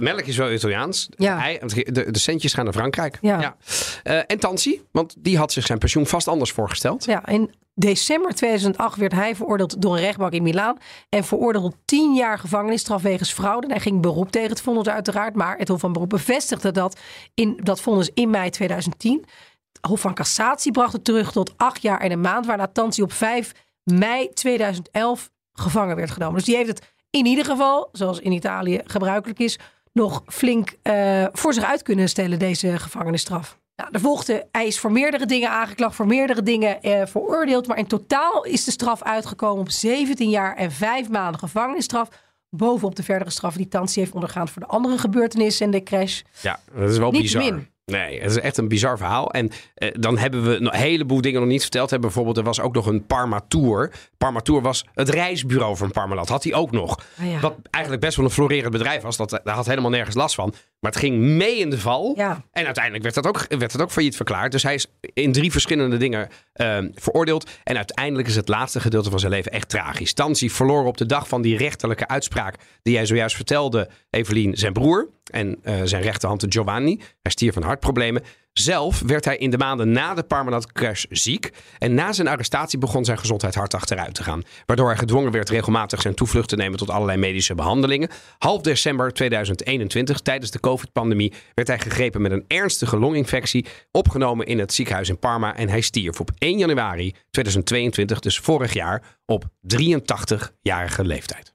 [0.00, 1.08] Melk is wel Italiaans.
[1.16, 1.40] Ja.
[1.40, 3.18] Ei- de, de centjes gaan naar Frankrijk.
[3.20, 3.56] Ja.
[4.02, 7.04] Eh, en Tansi, want die had zich zijn pensioen vast anders voorgesteld.
[7.04, 10.78] Ja, in december 2008 werd hij veroordeeld door een rechtbank in Milaan.
[11.08, 13.66] En veroordeeld tot 10 jaar gevangenisstraf wegens fraude.
[13.66, 15.34] En hij ging beroep tegen het vonnis uiteraard.
[15.34, 17.00] Maar het Hof van Beroep bevestigde dat,
[17.34, 19.24] in, dat vonnis in mei 2010.
[19.72, 22.46] Het Hof van Cassatie bracht het terug tot 8 jaar en een maand.
[22.46, 23.52] Waarna Tansi op 5
[23.82, 26.34] mei 2011 gevangen werd genomen.
[26.34, 29.58] Dus die heeft het in ieder geval, zoals in Italië gebruikelijk is...
[29.92, 33.58] nog flink eh, voor zich uit kunnen stellen, deze gevangenisstraf.
[33.76, 37.66] Nou, er volgde, hij is voor meerdere dingen aangeklaagd, voor meerdere dingen eh, veroordeeld.
[37.66, 42.08] Maar in totaal is de straf uitgekomen op 17 jaar en 5 maanden gevangenisstraf.
[42.50, 46.22] Bovenop de verdere straffen die Tansi heeft ondergaan voor de andere gebeurtenissen en de crash.
[46.40, 47.42] Ja, dat is wel Niet bizar.
[47.42, 47.68] min.
[47.92, 49.30] Nee, het is echt een bizar verhaal.
[49.30, 51.90] En eh, dan hebben we een heleboel dingen nog niet verteld.
[51.90, 52.08] Hebben.
[52.08, 53.92] Bijvoorbeeld, er was ook nog een Parma Tour.
[54.18, 56.28] Parma Tour was het reisbureau van Parmalat.
[56.28, 56.98] Had hij ook nog.
[57.22, 57.40] Ja.
[57.40, 59.16] Wat eigenlijk best wel een florerend bedrijf was.
[59.16, 60.54] Dat, daar had helemaal nergens last van.
[60.80, 62.12] Maar het ging mee in de val.
[62.16, 62.42] Ja.
[62.52, 64.52] En uiteindelijk werd dat ook, werd dat ook failliet verklaard.
[64.52, 67.50] Dus hij is in drie verschillende dingen eh, veroordeeld.
[67.64, 70.12] En uiteindelijk is het laatste gedeelte van zijn leven echt tragisch.
[70.12, 72.56] Tansi verloor op de dag van die rechterlijke uitspraak...
[72.82, 75.08] die jij zojuist vertelde, Evelien, zijn broer...
[75.30, 77.00] en eh, zijn rechterhand Giovanni.
[77.22, 78.22] Hij stierf van hartproblemen.
[78.58, 81.50] Zelf werd hij in de maanden na de Parmalat crash ziek.
[81.78, 84.42] En na zijn arrestatie begon zijn gezondheid hard achteruit te gaan.
[84.66, 88.08] Waardoor hij gedwongen werd regelmatig zijn toevlucht te nemen tot allerlei medische behandelingen.
[88.38, 93.66] Half december 2021, tijdens de COVID-pandemie, werd hij gegrepen met een ernstige longinfectie.
[93.90, 95.56] Opgenomen in het ziekenhuis in Parma.
[95.56, 99.44] En hij stierf op 1 januari 2022, dus vorig jaar, op
[99.74, 101.54] 83-jarige leeftijd.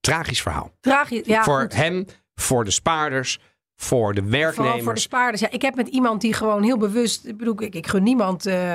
[0.00, 0.72] Tragisch verhaal.
[0.80, 1.42] Tragisch, ja.
[1.42, 3.38] voor hem, voor de spaarders,
[3.76, 4.82] voor de werknemers.
[4.84, 5.40] Voor de spaarders.
[5.40, 7.24] Ja, ik heb met iemand die gewoon heel bewust.
[7.26, 8.74] Ik bedoel, ik, ik gun niemand eh,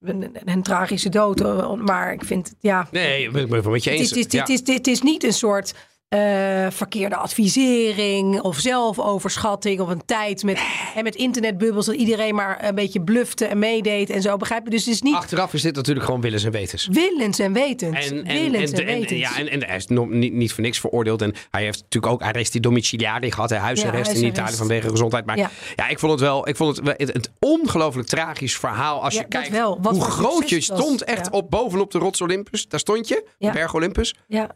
[0.00, 1.40] een, tragische dood.
[1.40, 2.88] eh, Maar ik vind het, ja.
[2.90, 4.12] Nee, ik ben het met je Het eens.
[4.12, 4.40] is, het, is, Ja.
[4.40, 5.74] het, is, het is niet een soort
[6.08, 10.60] eh, verkeerde advisering of zelfoverschatting of een tijd met,
[10.94, 14.36] en met internetbubbels dat iedereen maar een beetje blufte en meedeed en zo.
[14.36, 14.70] Begrijp je?
[14.70, 16.88] Dus het is niet Achteraf is dit natuurlijk gewoon willens en wetens.
[16.92, 18.10] willens en wetens.
[18.10, 19.20] En, en, willens en, en, en- wetens.
[19.20, 21.22] ja, en, en hij is nog niet, niet voor niks veroordeeld.
[21.22, 23.50] En hij heeft natuurlijk ook arrest die domiciliari gehad.
[23.50, 24.38] Hè, huisarrest in huisarrest.
[24.38, 25.26] Italië vanwege gezondheid.
[25.26, 25.50] Maar ja.
[25.76, 25.88] Ja.
[25.88, 29.02] ik vond het wel ik vond het, wel- het, het ongelooflijk tragisch verhaal.
[29.02, 29.78] Als Ja, je kijkt wel.
[29.80, 31.04] Wat hoe groot je stond.
[31.04, 31.38] Echt Ja.
[31.38, 32.68] op, bovenop de rots Olympus.
[32.68, 33.52] Daar stond je, Ja.
[33.52, 34.14] berg Olympus.
[34.26, 34.50] ja.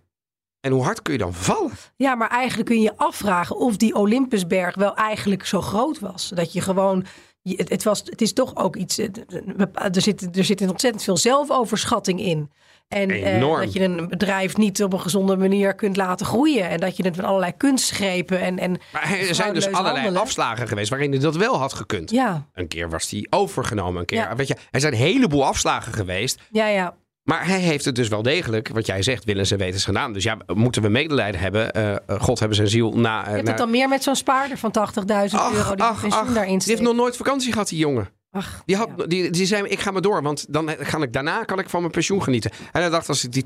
[0.60, 1.72] En hoe hard kun je dan vallen?
[1.96, 6.28] Ja, maar eigenlijk kun je je afvragen of die Olympusberg wel eigenlijk zo groot was.
[6.34, 7.04] Dat je gewoon.
[7.42, 8.98] Het, het, was, het is toch ook iets.
[8.98, 12.50] Er zit, er zit ontzettend veel zelfoverschatting in.
[12.88, 16.68] En eh, dat je een bedrijf niet op een gezonde manier kunt laten groeien.
[16.68, 18.58] En dat je het met allerlei kunstgrepen en.
[18.58, 20.20] en Maar er zijn dus allerlei handelen.
[20.22, 22.10] afslagen geweest waarin hij dat wel had gekund.
[22.10, 24.00] Ja, Een keer was hij overgenomen.
[24.00, 24.36] Een keer, Ja.
[24.36, 26.40] weet je, er zijn een heleboel afslagen geweest.
[26.50, 26.94] ja, ja.
[27.30, 30.12] Maar hij heeft het dus wel degelijk, wat jij zegt, willens en wetens gedaan.
[30.12, 31.72] Dus ja, moeten we medelijden hebben.
[31.72, 33.28] Eh, God hebben zijn ziel na.
[33.28, 36.32] Je hebt het dan meer met zo'n spaarder van 80.000 euro die ach, pensioen ach,
[36.32, 36.64] daarin die steekt.
[36.78, 38.08] heeft nog nooit vakantie gehad, die jongen.
[38.30, 39.06] Ach, Die, had, ja.
[39.06, 41.80] die, die zei, ik ga maar door, want dan kan ik, daarna kan ik van
[41.80, 42.50] mijn pensioen genieten.
[42.72, 43.44] En hij dacht, als ik die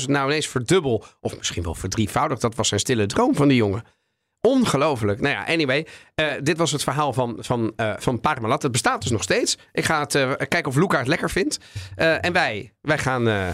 [0.00, 3.56] 80.000 nou ineens verdubbel, of misschien wel verdrievoudig, dat was zijn stille droom van die
[3.56, 3.84] jongen.
[4.48, 5.20] Ongelooflijk.
[5.20, 8.62] Nou ja, anyway, eh, dit was het verhaal van, van, eh, van Parmalat.
[8.62, 9.58] Het bestaat dus nog steeds.
[9.72, 11.58] Ik ga het, eh, kijken of Luca het lekker vindt.
[11.96, 13.28] Eh, en wij, wij gaan...
[13.28, 13.48] eh,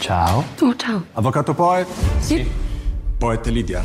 [0.00, 0.44] Ciao.
[0.62, 1.02] Oh, ciao.
[1.14, 1.86] Avvocato Poet?
[2.22, 2.46] Sì.
[3.18, 3.82] Poet Lidia.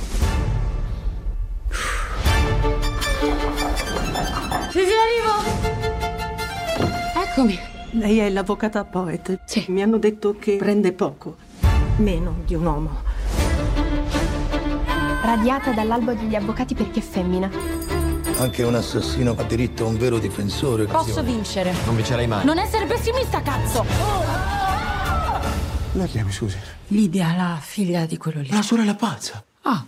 [7.32, 7.58] Eccomi.
[7.92, 9.40] Lei è l'avvocata Poet.
[9.68, 11.38] Mi hanno detto che prende poco,
[11.96, 13.04] meno di un uomo.
[15.24, 17.50] Radiata dall'albo degli avvocati perché femmina.
[18.38, 20.84] Anche un assassino ha diritto a un vero difensore.
[20.88, 21.74] Posso vincere.
[21.86, 22.44] Non vincerai mai.
[22.44, 23.86] Non essere pessimista, cazzo.
[25.92, 26.58] Come la chiami, scusi?
[26.88, 28.50] Lidia, la figlia di quello lì.
[28.50, 29.42] La sorella pazza.
[29.62, 29.86] Ah.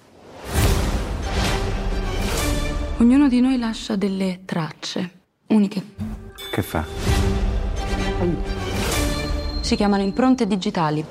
[3.00, 5.10] Ognuno di noi lascia delle tracce
[5.48, 5.84] uniche.
[6.50, 7.23] Che fa?
[9.62, 11.06] Si chiamano impronte digitali.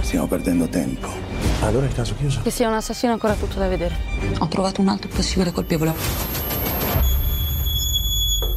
[0.00, 1.08] Stiamo perdendo tempo.
[1.62, 2.40] Allora il caso chiuso?
[2.42, 3.96] Che sia un assassino è ancora tutto da vedere.
[4.38, 5.92] Ho trovato un altro possibile colpevole.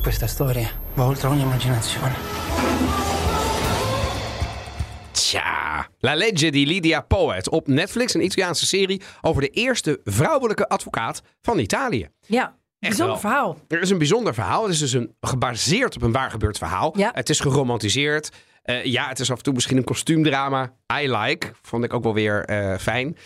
[0.02, 2.14] Questa storia va oltre ogni immaginazione.
[5.12, 10.68] Tja, La legge di Lydia Poet op Netflix, een Italiaanse serie over de eerste vrouwelijke
[10.68, 12.10] advocaat van Italië.
[12.28, 12.58] Ja,
[12.88, 13.32] bijzonder wel.
[13.32, 13.58] verhaal.
[13.68, 14.64] Er is een bijzonder verhaal.
[14.64, 16.98] Het is dus een, gebaseerd op een waar gebeurd verhaal.
[16.98, 17.12] Ja.
[17.14, 18.30] Het is geromantiseerd.
[18.64, 20.74] Eh, ja, het is af en toe misschien een kostuumdrama.
[21.02, 21.52] I like.
[21.62, 23.18] Vond ik ook wel weer eh, fijn.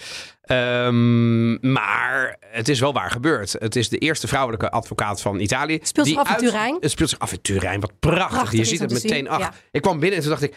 [0.42, 3.56] Ehm, maar het is wel waar gebeurd.
[3.60, 5.80] Het is de eerste vrouwelijke advocaat van Italië.
[5.82, 6.78] Speelt zich af in uit- Turijn?
[6.80, 7.80] Het speelt zich af in Turijn.
[7.80, 8.30] Wat prachtig.
[8.30, 9.30] Prachtig Je ziet het te meteen.
[9.30, 9.54] Ach, ja.
[9.72, 10.56] Ik kwam binnen en toen dacht ik...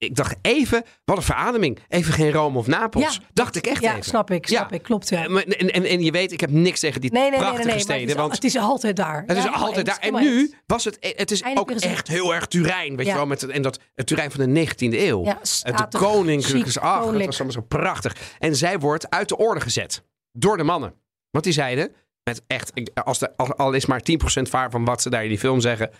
[0.00, 1.78] Ik dacht even, wat een verademing.
[1.88, 3.14] Even geen Rome of Napels.
[3.14, 4.04] Ja, dacht ik echt Ja, even.
[4.04, 4.82] snap ik, snap ik.
[4.82, 5.24] Klopt, ja.
[5.26, 7.66] Eh, En, en, en je weet, ik heb niks tegen die Nee, nee, nee, prachtige
[7.66, 8.08] nee, nee, maar steden.
[8.08, 9.22] het is, want het is altijd daar.
[9.26, 10.08] het is altijd eens, daar.
[10.12, 12.96] En nu was het, het is Eindelijk ook echt heel erg Turijn.
[12.96, 15.24] Weet je wel, met het, en dat het Turijn van de 19e eeuw.
[15.24, 18.16] Ja, Het de koninklijke, ach, dat was allemaal zo prachtig.
[18.38, 20.94] En zij wordt uit de orde gezet door de mannen.
[21.30, 21.92] Want die zeiden,
[22.24, 22.72] met echt,
[23.04, 24.02] als de, al, al is maar
[24.38, 25.90] 10% waar van wat ze daar in die film zeggen,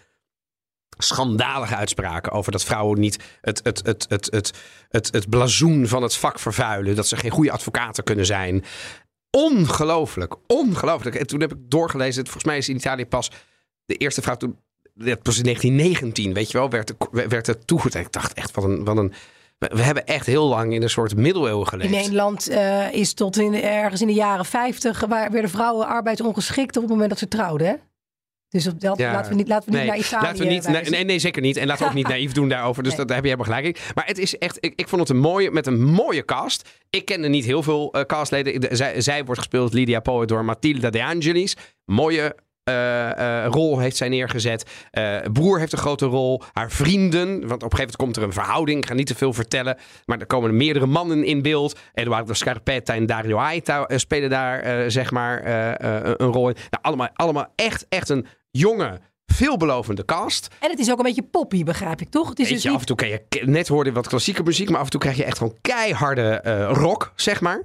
[0.99, 4.53] schandalige uitspraken over dat vrouwen niet het, het, het, het, het,
[4.89, 6.97] het, het blazoen van het vak vervuilen.
[6.97, 8.65] Dat ze geen goede advocaten kunnen zijn.
[9.31, 11.17] Ongelooflijk, ongelooflijk.
[11.17, 13.31] En toen heb ik doorgelezen, volgens mij is in Italië pas
[13.85, 14.59] de eerste vrouw toen,
[14.95, 18.03] dat pas in 1919, weet je wel, werd, er- werd het toegedaan.
[18.03, 19.13] Ik dacht echt, wat een, een,
[19.59, 21.91] we hebben echt heel lang in een soort middeleeuwen In geleefd.
[21.91, 26.83] Nederland eh, is tot in, ergens in de jaren 50 waar werden vrouwen arbeidsongeschikt op
[26.83, 27.67] het moment dat ze trouwden.
[27.67, 27.75] Hè?
[28.51, 29.13] Dus op dat, Ja.
[29.13, 31.19] laten we niet, laten we niet nee, naar Italië Laten we niet, nee, nee, nee,
[31.19, 31.57] zeker niet.
[31.57, 32.83] En laten we ook niet naïef doen daarover.
[32.83, 32.99] Dus Nee.
[33.01, 33.83] dat, daar heb je helemaal gelijk in.
[33.95, 36.69] Maar het is echt, ik, ik vond het een mooie, met een mooie cast.
[36.91, 38.61] Ik kende niet heel veel eh, castleden.
[38.61, 41.57] De- zij, zij wordt gespeeld, Lydia Poet, door Matilda De Angelis.
[41.85, 44.71] Mooie eh, eh, rol heeft zij neergezet.
[44.91, 46.43] Eh, broer heeft een grote rol.
[46.53, 47.29] Haar vrienden.
[47.29, 48.79] Want op een gegeven moment komt er een verhouding.
[48.79, 49.77] Ik ga niet te veel vertellen.
[50.05, 51.79] Maar er komen meerdere mannen in beeld.
[51.95, 56.55] Eduardo Scarpetta en Dario Aita spelen daar zeg maar een- een rol in.
[56.71, 60.49] Nou, allemaal, allemaal echt, echt een jonge, veelbelovende cast.
[60.61, 62.29] En het is ook een beetje poppy, begrijp ik toch?
[62.29, 62.77] Het is Weet dus je, niet...
[62.77, 65.17] af en toe kan je, net hoorde wat klassieke muziek, maar af en toe krijg
[65.17, 67.61] je echt gewoon keiharde eh, rock, zeg maar.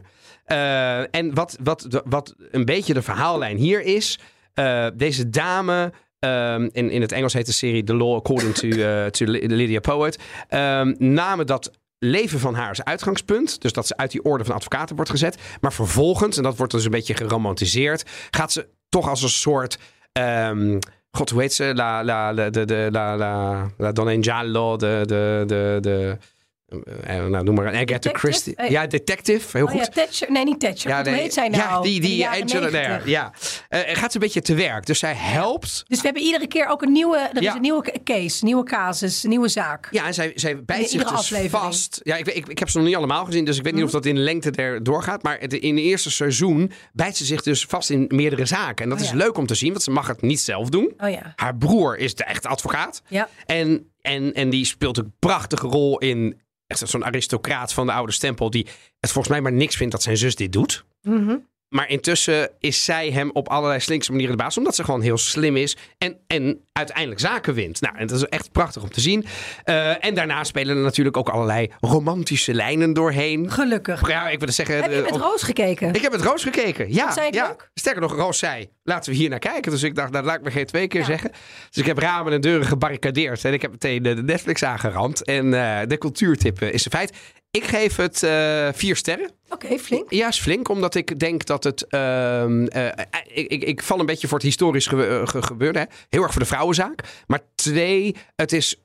[0.46, 4.20] Eh, en wat, wat, wat een beetje de verhaallijn hier is,
[4.54, 8.70] eh, deze dame, ehm, in, in het Engels heet de serie The Law According to,
[9.10, 13.62] to Ly- Lydia Poet, ehm, namen dat leven van haar als uitgangspunt.
[13.62, 15.38] Dus dat ze uit die orde van advocaten wordt gezet.
[15.62, 19.78] Maar vervolgens, en dat wordt dus een beetje geromantiseerd, gaat ze toch als een soort...
[20.20, 20.80] ehm,
[21.12, 21.74] God, hoe heet ze?
[21.74, 26.18] La, la, la, de, de, la, la, la Donna Giallo, de, de, de, de
[26.84, 28.10] eh, nou, noem maar een Agatha?
[28.14, 28.56] Christie.
[28.56, 29.80] Eh, Ja, detective, heel Oh goed.
[29.80, 30.32] ja, Thatcher.
[30.32, 30.94] Nee, niet Thatcher.
[30.96, 31.62] Hoe nee, heet zij nou?
[31.64, 32.72] Ja, die, die Angela 90.
[32.72, 33.10] daar.
[33.10, 33.34] Ja.
[33.70, 34.86] Eh, gaat ze een beetje te werk.
[34.86, 35.84] Dus zij helpt.
[35.88, 37.18] Dus we hebben iedere keer ook een nieuwe...
[37.18, 37.56] Er is Ja.
[37.56, 39.88] een nieuwe case, nieuwe casus, nieuwe zaak.
[39.92, 41.52] Ja, en zij, zij bijt In zich dus aflevering.
[41.64, 42.00] vast.
[42.04, 43.96] Ja, ik, ik, ik heb ze nog niet allemaal gezien, dus ik weet niet Mhm.
[43.96, 45.24] of dat in lengte er doorgaat.
[45.24, 48.84] Maar het, in het eerste seizoen bijt ze zich dus vast in meerdere zaken.
[48.84, 49.18] En dat Oh, is ja.
[49.18, 50.94] leuk om te zien, want ze mag het niet zelf doen.
[50.98, 51.34] Oh ja.
[51.36, 53.02] Haar broer is de echte advocaat.
[53.08, 53.30] Ja.
[53.46, 56.42] En, en, en die speelt een prachtige rol in.
[56.68, 58.50] Echt zo'n aristocraat van de oude stempel.
[58.50, 58.68] die
[59.00, 60.86] het volgens mij maar niks vindt dat zijn zus dit doet.
[61.02, 61.38] Mhm.
[61.76, 64.58] Maar intussen is zij hem op allerlei slinkse manieren de baas.
[64.58, 65.78] Omdat ze gewoon heel slim is.
[65.98, 67.82] En, en uiteindelijk zaken wint.
[67.82, 69.26] Nou, en dat is echt prachtig om te zien.
[69.64, 73.52] Eh, en daarna spelen er natuurlijk ook allerlei romantische lijnen doorheen.
[73.52, 74.08] Gelukkig.
[74.08, 74.76] Ja, ik wil zeggen.
[74.76, 75.94] Heb je eh, met Roos gekeken?
[75.94, 76.94] ik heb het Roos gekeken.
[76.94, 77.48] Ja, zij ja.
[77.48, 77.70] leuk?
[77.74, 79.72] Sterker nog, Roos zei: laten we hier naar kijken.
[79.72, 81.32] Dus ik dacht, dat laat ik me geen twee keer zeggen.
[81.70, 83.46] Dus ik heb ramen en deuren gebarricadeerd.
[83.46, 85.24] En ik heb meteen de Netflix aangeramd.
[85.24, 87.18] En eh, de cultuurtip eh, is een feit.
[87.56, 89.30] Ik geef het eh, vier sterren.
[89.50, 90.12] Oké, flink.
[90.12, 91.88] Ja, is flink, omdat ik denk dat het.
[91.88, 92.88] ehm, eh,
[93.34, 95.80] ik, ik, ik val een beetje voor het historisch eh, ge- gebeurde.
[95.80, 95.86] Hè.
[96.10, 97.00] Heel erg voor de vrouwenzaak.
[97.28, 98.76] Maar twee, het is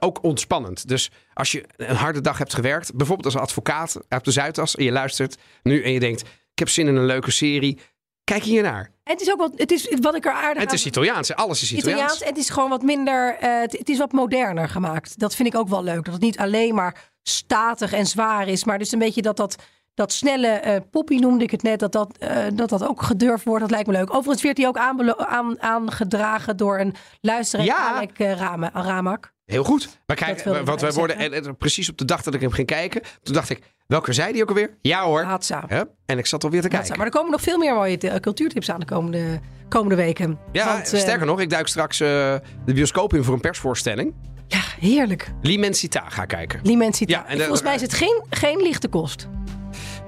[0.00, 0.88] ook ontspannend.
[0.88, 4.84] Dus als je een harde dag hebt gewerkt, bijvoorbeeld als advocaat op de Zuidas, en
[4.84, 7.78] je luistert nu en je denkt: ik heb zin in een leuke serie.
[8.24, 8.90] Kijk hiernaar.
[9.04, 10.88] En het is ook wat, het is wat ik er aardig En het is aan-
[10.88, 12.00] Italiaans, alles is Italiaans.
[12.00, 12.20] Italiaans.
[12.22, 13.36] En het is gewoon wat minder.
[13.38, 15.18] het, het is wat moderner gemaakt.
[15.18, 16.04] Dat vind ik ook wel leuk.
[16.04, 18.64] Dat het niet alleen maar statig en zwaar is.
[18.64, 19.56] Maar dus een beetje dat dat.
[19.94, 23.44] Dat snelle eh poppy noemde ik het net, dat dat, eh, dat dat ook gedurfd
[23.44, 23.60] wordt.
[23.60, 24.14] Dat lijkt me leuk.
[24.14, 28.02] Overigens werd hij ook aan, aangedragen door een luisteraar, Ja.
[28.16, 29.32] Eh, Rama- Ramak.
[29.44, 30.00] Heel goed.
[30.06, 32.66] Maar kijk, want wij worden en, en precies op de dag dat ik hem ging
[32.66, 33.02] kijken.
[33.22, 34.76] Toen dacht ik, welke zei die ook alweer?
[34.82, 35.22] Ja hoor.
[35.22, 35.64] Hatsa.
[35.68, 36.96] Hup, en ik zat alweer te kijken.
[36.96, 40.38] Maar er komen nog veel meer mooie cultuurtips aan de komende, komende weken.
[40.52, 44.14] Ja, Want, sterker nog, ik duik straks de bioscoop in voor een persvoorstelling.
[44.50, 45.32] Ja, heerlijk.
[45.42, 46.60] L'Immensità ga kijken.
[46.62, 47.12] L'Immensità.
[47.12, 49.28] Ja, en de- Volgens mij is het geen, geen lichte kost.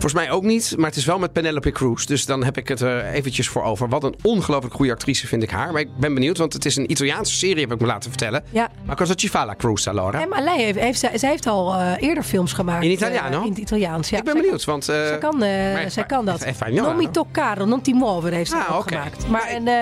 [0.03, 2.05] Volgens mij ook niet, maar het is wel met Penelope Cruz.
[2.05, 3.89] Dus dan heb ik het er eventjes voor over.
[3.89, 5.73] Wat een ongelooflijk goede actrice vind ik haar.
[5.73, 8.45] Maar ik ben benieuwd, want het is een Italiaanse serie, heb ik me laten vertellen.
[8.51, 8.69] Ja.
[8.85, 10.21] Maar cosa ci fa la Cruz allora?
[10.21, 12.85] En Alei heeft, heeft, zij, zij heeft al eh, eerder films gemaakt.
[12.85, 14.19] In eh, in het Italiaans, ja.
[14.19, 14.89] ik ben Zij benieuwd, want...
[14.89, 16.45] eh, kan- Zij kan, eh, maar- zij kan dat.
[16.71, 17.11] Non mi no?
[17.11, 18.95] toccare, non ti muovere heeft ze Ah, ook oké.
[18.95, 19.29] gemaakt.
[19.29, 19.75] Maar en, eh,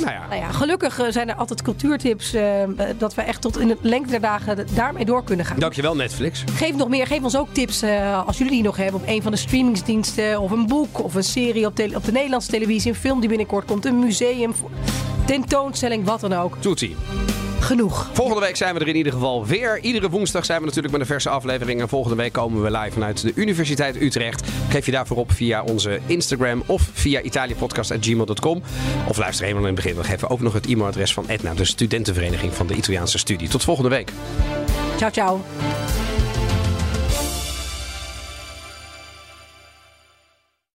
[0.00, 0.26] Nou ja.
[0.28, 2.34] nou ja, gelukkig eh, zijn er altijd cultuurtips.
[2.34, 5.58] eh, eh, dat we echt tot in de lengte der dagen daarmee door kunnen gaan.
[5.58, 6.44] Dankjewel Netflix.
[6.54, 7.06] Geef nog meer.
[7.06, 10.40] Geef ons ook tips eh, als jullie die nog hebben op een van de streamingsdiensten.
[10.40, 12.90] Of een boek of een serie op, op de Nederlandse televisie.
[12.90, 13.84] Een film die binnenkort komt.
[13.84, 14.52] Een museum.
[15.26, 16.56] Tentoonstelling, wat dan ook.
[16.60, 16.96] Toetie.
[17.60, 18.10] Genoeg.
[18.12, 19.80] Volgende week zijn we er in ieder geval weer.
[19.80, 21.80] Iedere woensdag zijn we natuurlijk met een verse aflevering.
[21.80, 24.48] En volgende week komen we live vanuit de Universiteit Utrecht.
[24.68, 28.62] Geef je daarvoor op via onze Instagram of via italiapodcast.gmail.com.
[29.08, 29.96] Of luister helemaal in het begin.
[29.96, 33.48] We geven ook nog het e-mailadres van Etna, de studentenvereniging van de Italiaanse studie.
[33.48, 34.12] Tot volgende week.
[34.96, 35.40] Ciao, ciao.